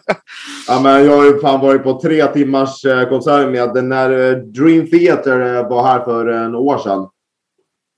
ja, 0.68 0.80
men 0.80 1.06
jag 1.06 1.18
har 1.18 1.26
ju 1.26 1.40
fan 1.40 1.60
varit 1.60 1.84
på 1.84 2.02
tre 2.02 2.28
timmars 2.28 2.86
eh, 2.86 3.10
konsert 3.10 3.50
med 3.50 3.84
när 3.84 4.12
eh, 4.12 4.38
Dream 4.38 4.90
Theater 4.90 5.56
eh, 5.56 5.70
var 5.70 5.88
här 5.88 6.04
för 6.04 6.28
en 6.28 6.56
år 6.56 6.78
sedan. 6.78 7.08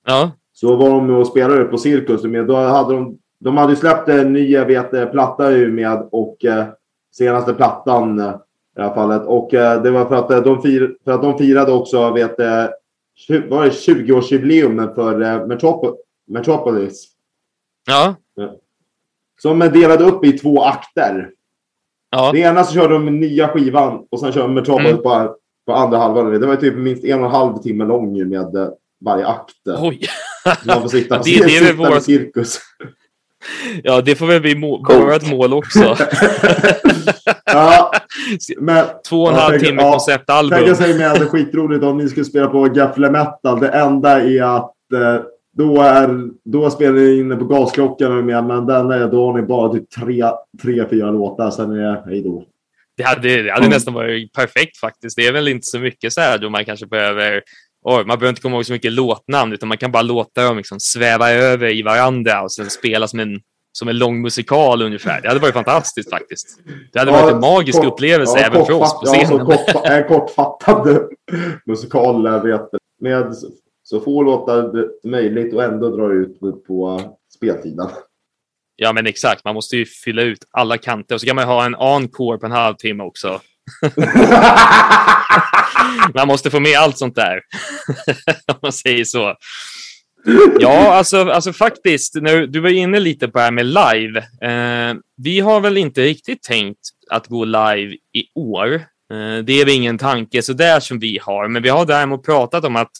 Ja. 0.05 0.31
Så 0.59 0.75
var 0.75 0.89
de 0.89 1.09
och 1.09 1.27
spelade 1.27 1.63
på 1.63 1.77
Cirkus. 1.77 2.23
Med, 2.23 2.47
då 2.47 2.55
hade 2.55 2.93
de 2.93 3.17
de 3.39 3.57
hade 3.57 3.75
släppt 3.75 4.09
en 4.09 4.33
ny 4.33 4.57
vet, 4.57 5.11
platta 5.11 5.49
med 5.49 6.07
och 6.11 6.45
eh, 6.45 6.65
senaste 7.11 7.53
plattan 7.53 8.19
eh, 8.19 8.25
i 8.25 8.75
det 8.75 8.81
här 8.81 8.95
fallet. 8.95 9.21
Och 9.25 9.53
eh, 9.53 9.81
det 9.81 9.91
var 9.91 10.05
för 10.05 10.15
att, 10.15 10.31
eh, 10.31 10.41
de 10.41 10.61
fir, 10.61 10.97
för 11.03 11.11
att 11.11 11.21
de 11.21 11.37
firade 11.37 11.71
också 11.71 12.11
vet, 12.11 12.39
eh, 12.39 12.65
20-årsjubileum 13.29 14.95
för 14.95 15.21
eh, 15.21 15.47
Metropol 15.47 15.95
Metropolis. 16.27 17.07
Ja. 17.87 18.15
Som 19.41 19.59
delade 19.59 20.03
upp 20.03 20.25
i 20.25 20.31
två 20.31 20.63
akter. 20.63 21.31
Ja. 22.09 22.31
Det 22.31 22.39
ena 22.39 22.63
så 22.63 22.73
körde 22.73 22.93
de 22.93 23.19
nya 23.19 23.47
skivan 23.47 24.07
och 24.09 24.19
sen 24.19 24.31
körde 24.31 24.53
Metropolis 24.53 24.91
mm. 24.91 25.03
på, 25.03 25.35
på 25.65 25.73
andra 25.73 25.97
halvan. 25.97 26.39
Det 26.39 26.47
var 26.47 26.55
typ 26.55 26.75
minst 26.75 27.03
en 27.03 27.19
och 27.19 27.25
en 27.25 27.31
halv 27.31 27.57
timme 27.57 27.85
lång 27.85 28.29
med 28.29 28.73
varje 29.05 29.27
akt. 29.27 29.55
Oj! 29.81 29.99
Man 30.65 30.81
får 30.81 30.89
sitta, 30.89 31.17
det, 31.17 31.45
det 31.45 31.57
är 31.57 31.73
vår... 31.73 31.99
cirkus. 31.99 32.59
Ja, 33.83 34.01
det 34.01 34.15
får 34.15 34.27
väl 34.27 34.41
bli 34.41 34.55
må 34.55 34.77
vårt 34.77 35.31
mål 35.31 35.53
också. 35.53 35.79
ja, 37.45 37.91
men, 38.57 38.85
Två 39.09 39.23
och 39.23 39.29
en 39.29 39.35
halv 39.35 39.59
timme 39.59 39.81
ja, 39.81 39.91
konceptalbum. 39.91 40.59
Tänk 40.65 40.77
sig 40.77 40.97
med 40.97 41.19
det 41.19 41.25
skitroligt 41.25 41.83
om 41.83 41.97
ni 41.97 42.09
skulle 42.09 42.25
spela 42.25 42.47
på 42.47 42.63
Gaffle 42.63 43.11
Metal. 43.11 43.59
Det 43.59 43.69
enda 43.69 44.21
är 44.21 44.41
att 44.57 44.73
eh, 44.93 45.23
då, 45.57 45.81
är, 45.81 46.29
då 46.45 46.69
spelar 46.69 46.93
ni 46.93 47.19
inne 47.19 47.35
på 47.35 47.45
gasklockan 47.45 48.25
med, 48.25 48.43
men 48.43 48.65
den 48.65 48.91
är, 48.91 49.07
då 49.07 49.25
har 49.25 49.41
ni 49.41 49.47
bara 49.47 49.73
typ 49.73 49.89
tre, 49.89 50.23
tre 50.61 50.89
fyra 50.89 51.11
låtar. 51.11 51.51
Sen 51.51 51.71
är 51.71 51.77
det 51.77 52.03
hej 52.05 52.23
då. 52.23 52.43
Det 52.97 53.03
hade, 53.03 53.43
det 53.43 53.51
hade 53.51 53.65
mm. 53.65 53.69
nästan 53.69 53.93
varit 53.93 54.33
perfekt 54.33 54.77
faktiskt. 54.77 55.17
Det 55.17 55.27
är 55.27 55.33
väl 55.33 55.47
inte 55.47 55.65
så 55.65 55.79
mycket 55.79 56.13
så 56.13 56.21
här 56.21 56.37
då 56.37 56.49
man 56.49 56.65
kanske 56.65 56.85
behöver 56.85 57.41
oh, 57.87 57.97
man 57.97 58.05
behöver 58.05 58.29
inte 58.29 58.41
komma 58.41 58.55
ihåg 58.55 58.65
så 58.65 58.73
mycket 58.73 58.91
låtnamn 58.91 59.53
utan 59.53 59.69
man 59.69 59.77
kan 59.77 59.91
bara 59.91 60.01
låta 60.01 60.43
dem 60.43 60.57
liksom 60.57 60.79
sväva 60.79 61.31
över 61.31 61.69
i 61.69 61.81
varandra 61.81 62.41
och 62.41 62.51
sen 62.51 62.69
spela 62.69 63.07
som 63.07 63.19
en, 63.19 63.39
som 63.71 63.87
en 63.87 63.97
lång 63.97 64.21
musikal 64.21 64.81
ungefär. 64.81 65.21
Det 65.21 65.27
hade 65.27 65.39
varit 65.39 65.53
fantastiskt 65.53 66.09
faktiskt. 66.09 66.59
Det 66.93 66.99
hade 66.99 67.11
ja, 67.11 67.21
varit 67.21 67.33
en 67.33 67.39
magisk 67.39 67.79
kort, 67.79 67.93
upplevelse 67.93 68.39
ja, 68.39 68.45
även 68.45 68.65
för 68.65 68.73
oss 68.73 68.99
på 68.99 69.05
scenen. 69.05 69.37
Ja, 69.37 69.57
så 69.57 69.73
kort, 69.73 69.85
en 69.85 70.07
kortfattad 70.07 70.99
musikal 71.65 72.41
vet, 72.43 72.69
med 73.01 73.35
så 73.83 73.99
få 73.99 74.23
låtar 74.23 74.71
möjligt 75.07 75.53
och 75.53 75.63
ändå 75.63 75.89
dra 75.89 76.13
ut 76.13 76.39
på 76.67 77.01
speltiden. 77.35 77.89
Ja, 78.75 78.93
men 78.93 79.07
exakt. 79.07 79.45
Man 79.45 79.55
måste 79.55 79.77
ju 79.77 79.85
fylla 79.85 80.21
ut 80.21 80.39
alla 80.51 80.77
kanter 80.77 81.15
och 81.15 81.21
så 81.21 81.27
kan 81.27 81.35
man 81.35 81.47
ha 81.47 81.65
en 81.65 81.75
encore 81.75 82.37
på 82.37 82.45
en 82.45 82.51
halvtimme 82.51 83.03
också. 83.03 83.41
man 86.13 86.27
måste 86.27 86.49
få 86.49 86.59
med 86.59 86.77
allt 86.77 86.97
sånt 86.97 87.15
där. 87.15 87.41
Om 88.47 88.59
man 88.61 88.73
säger 88.73 89.03
så. 89.03 89.35
Ja, 90.59 90.93
alltså, 90.93 91.29
alltså 91.29 91.53
faktiskt, 91.53 92.15
nu, 92.15 92.47
du 92.47 92.59
var 92.59 92.69
inne 92.69 92.99
lite 92.99 93.27
på 93.27 93.37
det 93.37 93.43
här 93.43 93.51
med 93.51 93.65
live. 93.65 94.19
Eh, 94.19 94.95
vi 95.17 95.39
har 95.39 95.59
väl 95.59 95.77
inte 95.77 96.01
riktigt 96.01 96.43
tänkt 96.43 96.79
att 97.09 97.27
gå 97.27 97.45
live 97.45 97.93
i 98.13 98.23
år. 98.35 98.73
Eh, 99.13 99.43
det 99.43 99.61
är 99.61 99.65
väl 99.65 99.75
ingen 99.75 99.97
tanke 99.97 100.41
så 100.41 100.53
där 100.53 100.79
som 100.79 100.99
vi 100.99 101.19
har, 101.21 101.47
men 101.47 101.63
vi 101.63 101.69
har 101.69 101.85
däremot 101.85 102.25
pratat 102.25 102.65
om 102.65 102.75
att 102.75 102.91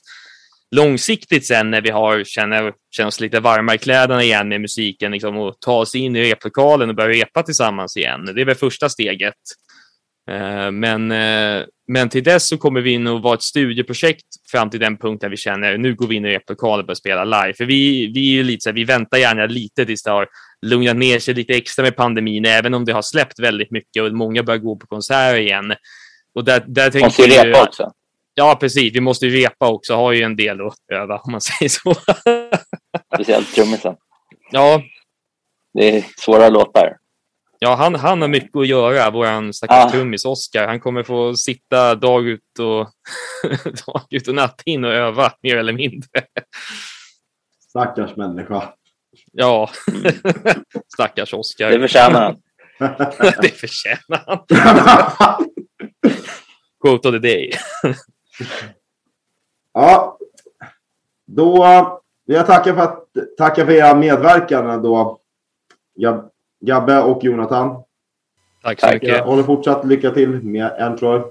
långsiktigt 0.75 1.47
sen 1.47 1.71
när 1.71 1.81
vi 1.81 1.89
har, 1.89 2.23
känner, 2.23 2.73
känner 2.91 3.07
oss 3.07 3.19
lite 3.19 3.39
varma 3.39 3.75
i 3.75 3.77
kläderna 3.77 4.23
igen 4.23 4.47
med 4.47 4.61
musiken 4.61 5.11
liksom, 5.11 5.37
och 5.37 5.59
ta 5.59 5.79
oss 5.79 5.95
in 5.95 6.15
i 6.15 6.23
replokalen 6.23 6.89
och 6.89 6.95
börja 6.95 7.25
repa 7.25 7.43
tillsammans 7.43 7.97
igen. 7.97 8.25
Det 8.35 8.41
är 8.41 8.45
väl 8.45 8.55
första 8.55 8.89
steget. 8.89 9.33
Eh, 10.27 10.71
men, 10.71 11.11
eh, 11.11 11.65
men 11.87 12.09
till 12.09 12.23
dess 12.23 12.47
så 12.47 12.57
kommer 12.57 12.81
vi 12.81 13.07
och 13.07 13.21
vara 13.21 13.33
ett 13.33 13.41
studieprojekt 13.41 14.25
fram 14.51 14.69
till 14.69 14.79
den 14.79 14.97
punkt 14.97 15.21
där 15.21 15.29
vi 15.29 15.37
känner 15.37 15.77
nu 15.77 15.95
går 15.95 16.07
vi 16.07 16.15
in 16.15 16.25
i 16.25 16.29
replokalen 16.29 16.79
och 16.79 16.85
börjar 16.85 16.95
spela 16.95 17.23
live. 17.23 17.53
För 17.53 17.65
vi, 17.65 18.11
vi 18.13 18.39
är 18.39 18.43
lite 18.43 18.61
så 18.61 18.69
här, 18.69 18.75
vi 18.75 18.83
väntar 18.83 19.17
gärna 19.17 19.45
lite 19.45 19.85
tills 19.85 20.03
det 20.03 20.11
har 20.11 20.27
lugnat 20.65 20.95
ner 20.95 21.19
sig 21.19 21.33
lite 21.33 21.53
extra 21.53 21.83
med 21.83 21.95
pandemin, 21.95 22.45
även 22.45 22.73
om 22.73 22.85
det 22.85 22.93
har 22.93 23.01
släppt 23.01 23.39
väldigt 23.39 23.71
mycket 23.71 24.03
och 24.03 24.13
många 24.13 24.43
börjar 24.43 24.59
gå 24.59 24.75
på 24.75 24.87
konserter 24.87 25.39
igen. 25.39 25.73
Och 26.35 26.43
där, 26.43 26.63
där 26.67 26.91
tänker 26.91 27.23
vi 27.23 27.37
repa 27.37 27.63
också. 27.63 27.91
Ja, 28.33 28.57
precis. 28.59 28.95
Vi 28.95 29.01
måste 29.01 29.25
ju 29.25 29.37
repa 29.43 29.69
också. 29.69 29.95
Har 29.95 30.11
ju 30.11 30.21
en 30.21 30.35
del 30.35 30.61
att 30.61 30.73
öva 30.93 31.17
om 31.17 31.31
man 31.31 31.41
säger 31.59 31.69
så. 31.69 31.95
Speciellt 33.13 33.55
trummisen. 33.55 33.95
Ja. 34.51 34.81
Det 35.73 35.97
är 35.97 36.05
svåra 36.17 36.49
låtar. 36.49 36.97
Ja, 37.59 37.75
han, 37.75 37.95
han 37.95 38.21
har 38.21 38.27
mycket 38.27 38.55
att 38.55 38.67
göra, 38.67 39.11
vår 39.11 39.51
stackars 39.51 39.85
ah. 39.85 39.89
trummis 39.89 40.25
Oskar. 40.25 40.67
Han 40.67 40.79
kommer 40.79 41.03
få 41.03 41.35
sitta 41.35 41.95
dag 41.95 42.27
ut 42.27 42.59
och, 42.59 42.89
dag 43.85 44.01
ut 44.09 44.27
och 44.27 44.35
natt 44.35 44.61
in 44.65 44.85
och 44.85 44.91
öva, 44.91 45.33
mer 45.41 45.57
eller 45.57 45.73
mindre. 45.73 46.09
Stackars 47.69 48.15
människa. 48.15 48.73
Ja, 49.31 49.69
stackars 50.93 51.33
Oskar. 51.33 51.71
Det 51.71 51.79
förtjänar 51.79 52.21
han. 52.21 52.35
det 53.41 53.49
förtjänar 53.49 54.23
han. 54.25 54.39
Quote 56.81 57.07
of 57.07 57.13
the 57.13 57.19
day. 57.19 57.51
ja, 59.73 60.19
då 61.25 61.65
vill 62.25 62.35
jag 62.35 62.45
tacka 62.45 62.75
för, 62.75 62.81
att, 62.81 63.07
tacka 63.37 63.65
för 63.65 63.71
era 63.71 63.95
medverkan 63.95 64.81
då. 64.81 65.19
Gabbe 66.65 66.99
och 66.99 67.23
Jonathan. 67.23 67.83
Tack 68.63 68.79
så 68.79 68.87
mycket. 68.87 69.25
Håller 69.25 69.43
fortsatt 69.43 69.85
lycka 69.85 70.11
till 70.11 70.29
med 70.29 70.71
Entroy. 70.79 71.21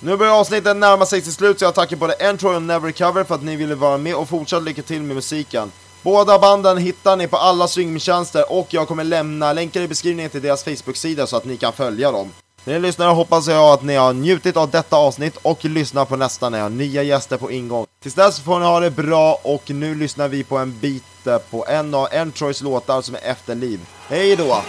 Nu 0.00 0.16
börjar 0.16 0.40
avsnittet 0.40 0.76
närma 0.76 1.06
sig 1.06 1.20
till 1.20 1.32
slut 1.32 1.58
så 1.58 1.64
jag 1.64 1.74
tackar 1.74 1.96
både 1.96 2.14
Entroy 2.14 2.56
och 2.56 2.62
Never 2.62 2.86
Recover 2.86 3.24
för 3.24 3.34
att 3.34 3.42
ni 3.42 3.56
ville 3.56 3.74
vara 3.74 3.98
med 3.98 4.14
och 4.14 4.28
fortsatt 4.28 4.62
lycka 4.62 4.82
till 4.82 5.02
med 5.02 5.16
musiken. 5.16 5.72
Båda 6.02 6.38
banden 6.38 6.78
hittar 6.78 7.16
ni 7.16 7.28
på 7.28 7.36
alla 7.36 7.68
streamingtjänster 7.68 8.52
och 8.52 8.66
jag 8.70 8.88
kommer 8.88 9.04
lämna 9.04 9.52
länkar 9.52 9.80
i 9.80 9.88
beskrivningen 9.88 10.30
till 10.30 10.42
deras 10.42 10.64
Facebook-sida 10.64 11.26
så 11.26 11.36
att 11.36 11.44
ni 11.44 11.56
kan 11.56 11.72
följa 11.72 12.12
dem. 12.12 12.32
Ni 12.64 12.78
lyssnare 12.78 13.10
hoppas 13.10 13.48
jag 13.48 13.72
att 13.72 13.82
ni 13.82 13.94
har 13.94 14.12
njutit 14.12 14.56
av 14.56 14.70
detta 14.70 14.96
avsnitt 14.96 15.36
och 15.36 15.64
lyssnar 15.64 16.04
på 16.04 16.16
nästa 16.16 16.48
när 16.48 16.58
jag 16.58 16.64
har 16.64 16.70
nya 16.70 17.02
gäster 17.02 17.36
på 17.36 17.50
ingång. 17.50 17.86
Tills 18.02 18.14
dess 18.14 18.40
får 18.40 18.60
ni 18.60 18.66
ha 18.66 18.80
det 18.80 18.90
bra 18.90 19.38
och 19.42 19.70
nu 19.70 19.94
lyssnar 19.94 20.28
vi 20.28 20.44
på 20.44 20.58
en 20.58 20.78
bit 20.78 21.26
eh, 21.26 21.38
på 21.38 21.66
en 21.68 21.94
av 21.94 22.08
Entroys 22.12 22.62
låtar 22.62 23.02
som 23.02 23.14
är 23.14 23.20
Efterliv. 23.30 23.80
Hej 24.08 24.36
då! 24.36 24.62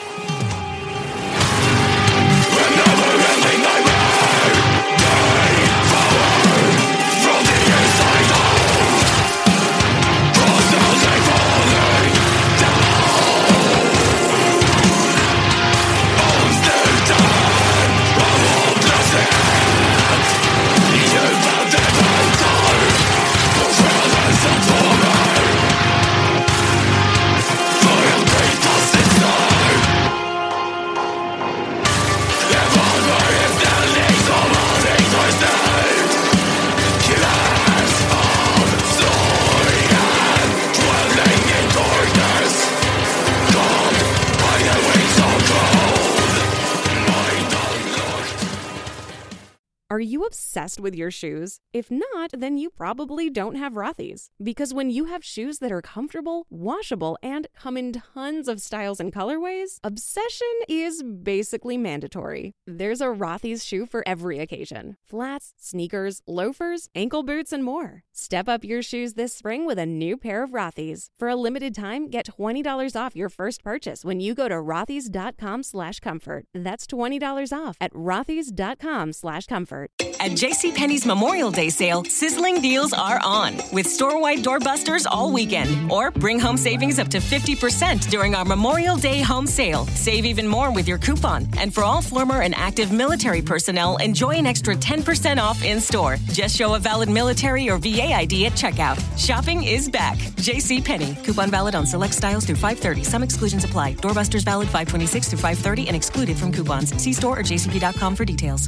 Obsessed 50.60 50.80
with 50.80 50.96
your 50.96 51.12
shoes? 51.12 51.60
If 51.74 51.90
not, 51.90 52.32
then 52.34 52.58
you 52.58 52.70
probably 52.70 53.30
don't 53.30 53.56
have 53.56 53.74
Rothy's. 53.74 54.30
Because 54.44 54.74
when 54.74 54.90
you 54.90 55.06
have 55.06 55.24
shoes 55.24 55.60
that 55.60 55.72
are 55.72 55.82
comfortable, 55.82 56.46
washable, 56.50 57.18
and 57.24 57.48
come 57.56 57.78
in 57.78 57.94
tons 57.94 58.48
of 58.48 58.62
styles 58.62 59.00
and 59.00 59.14
colorways, 59.14 59.80
obsession 59.84 60.54
is 60.68 61.02
basically 61.04 61.78
mandatory. 61.78 62.54
There's 62.68 63.02
a 63.02 63.06
Rothy's 63.06 63.64
shoe 63.66 63.86
for 63.86 64.04
every 64.06 64.40
occasion 64.40 64.98
flats, 65.06 65.54
sneakers, 65.58 66.22
loafers, 66.28 66.90
ankle 66.94 67.24
boots, 67.24 67.54
and 67.54 67.64
more. 67.64 68.04
Step 68.14 68.50
up 68.50 68.64
your 68.64 68.82
shoes 68.82 69.14
this 69.14 69.34
spring 69.34 69.66
with 69.66 69.80
a 69.80 69.86
new 69.86 70.18
pair 70.18 70.44
of 70.44 70.52
Rothy's. 70.52 71.08
For 71.18 71.30
a 71.30 71.36
limited 71.36 71.74
time, 71.74 72.10
get 72.10 72.28
$20 72.40 72.96
off 72.96 73.16
your 73.16 73.30
first 73.30 73.64
purchase 73.64 74.04
when 74.04 74.20
you 74.20 74.34
go 74.36 74.48
to 74.50 74.56
rothys.com 74.56 75.64
slash 75.64 76.00
comfort. 76.00 76.46
That's 76.54 76.86
$20 76.86 77.54
off 77.54 77.78
at 77.80 77.94
rothys.com 77.94 79.14
slash 79.14 79.46
comfort. 79.46 79.92
At 80.20 80.32
JCPenney's 80.50 81.06
Memorial 81.06 81.52
Day 81.52 81.70
sale, 81.70 82.04
sizzling 82.06 82.60
deals 82.60 82.92
are 82.92 83.20
on 83.24 83.58
with 83.72 83.86
store-wide 83.86 84.40
doorbusters 84.40 85.06
all 85.08 85.32
weekend. 85.32 85.92
Or 85.92 86.10
bring 86.10 86.40
home 86.40 86.58
savings 86.58 86.98
up 86.98 87.08
to 87.10 87.20
50% 87.20 88.10
during 88.10 88.34
our 88.34 88.44
Memorial 88.44 88.98
Day 88.98 89.22
home 89.22 89.46
sale. 89.46 89.86
Save 89.86 90.26
even 90.26 90.48
more 90.48 90.74
with 90.74 90.88
your 90.88 90.98
coupon. 90.98 91.48
And 91.60 91.72
for 91.72 91.84
all 91.84 92.02
former 92.02 92.42
and 92.42 92.56
active 92.56 92.92
military 92.92 93.44
personnel, 93.44 93.98
enjoy 93.98 94.38
an 94.38 94.48
extra 94.48 94.76
10% 94.76 95.38
off 95.38 95.64
in-store. 95.64 96.18
Just 96.32 96.56
show 96.56 96.74
a 96.74 96.80
valid 96.80 97.10
military 97.10 97.70
or 97.70 97.78
VA 97.78 98.12
ID 98.12 98.48
at 98.48 98.54
checkout. 98.54 99.00
Shopping 99.20 99.64
is 99.64 99.88
back. 99.88 100.18
JCPenney. 100.18 101.24
Coupon 101.24 101.52
valid 101.52 101.76
on 101.76 101.86
select 101.86 102.16
styles 102.16 102.44
through 102.44 102.56
530. 102.56 103.04
Some 103.04 103.22
exclusions 103.22 103.66
apply. 103.66 103.94
Doorbusters 103.98 104.46
valid 104.46 104.66
526 104.66 105.30
through 105.30 105.38
530 105.38 105.88
and 105.90 105.96
excluded 105.96 106.36
from 106.36 106.52
coupons. 106.52 106.92
See 107.00 107.14
store 107.14 107.38
or 107.38 107.44
jcp.com 107.44 108.16
for 108.16 108.26
details. 108.26 108.68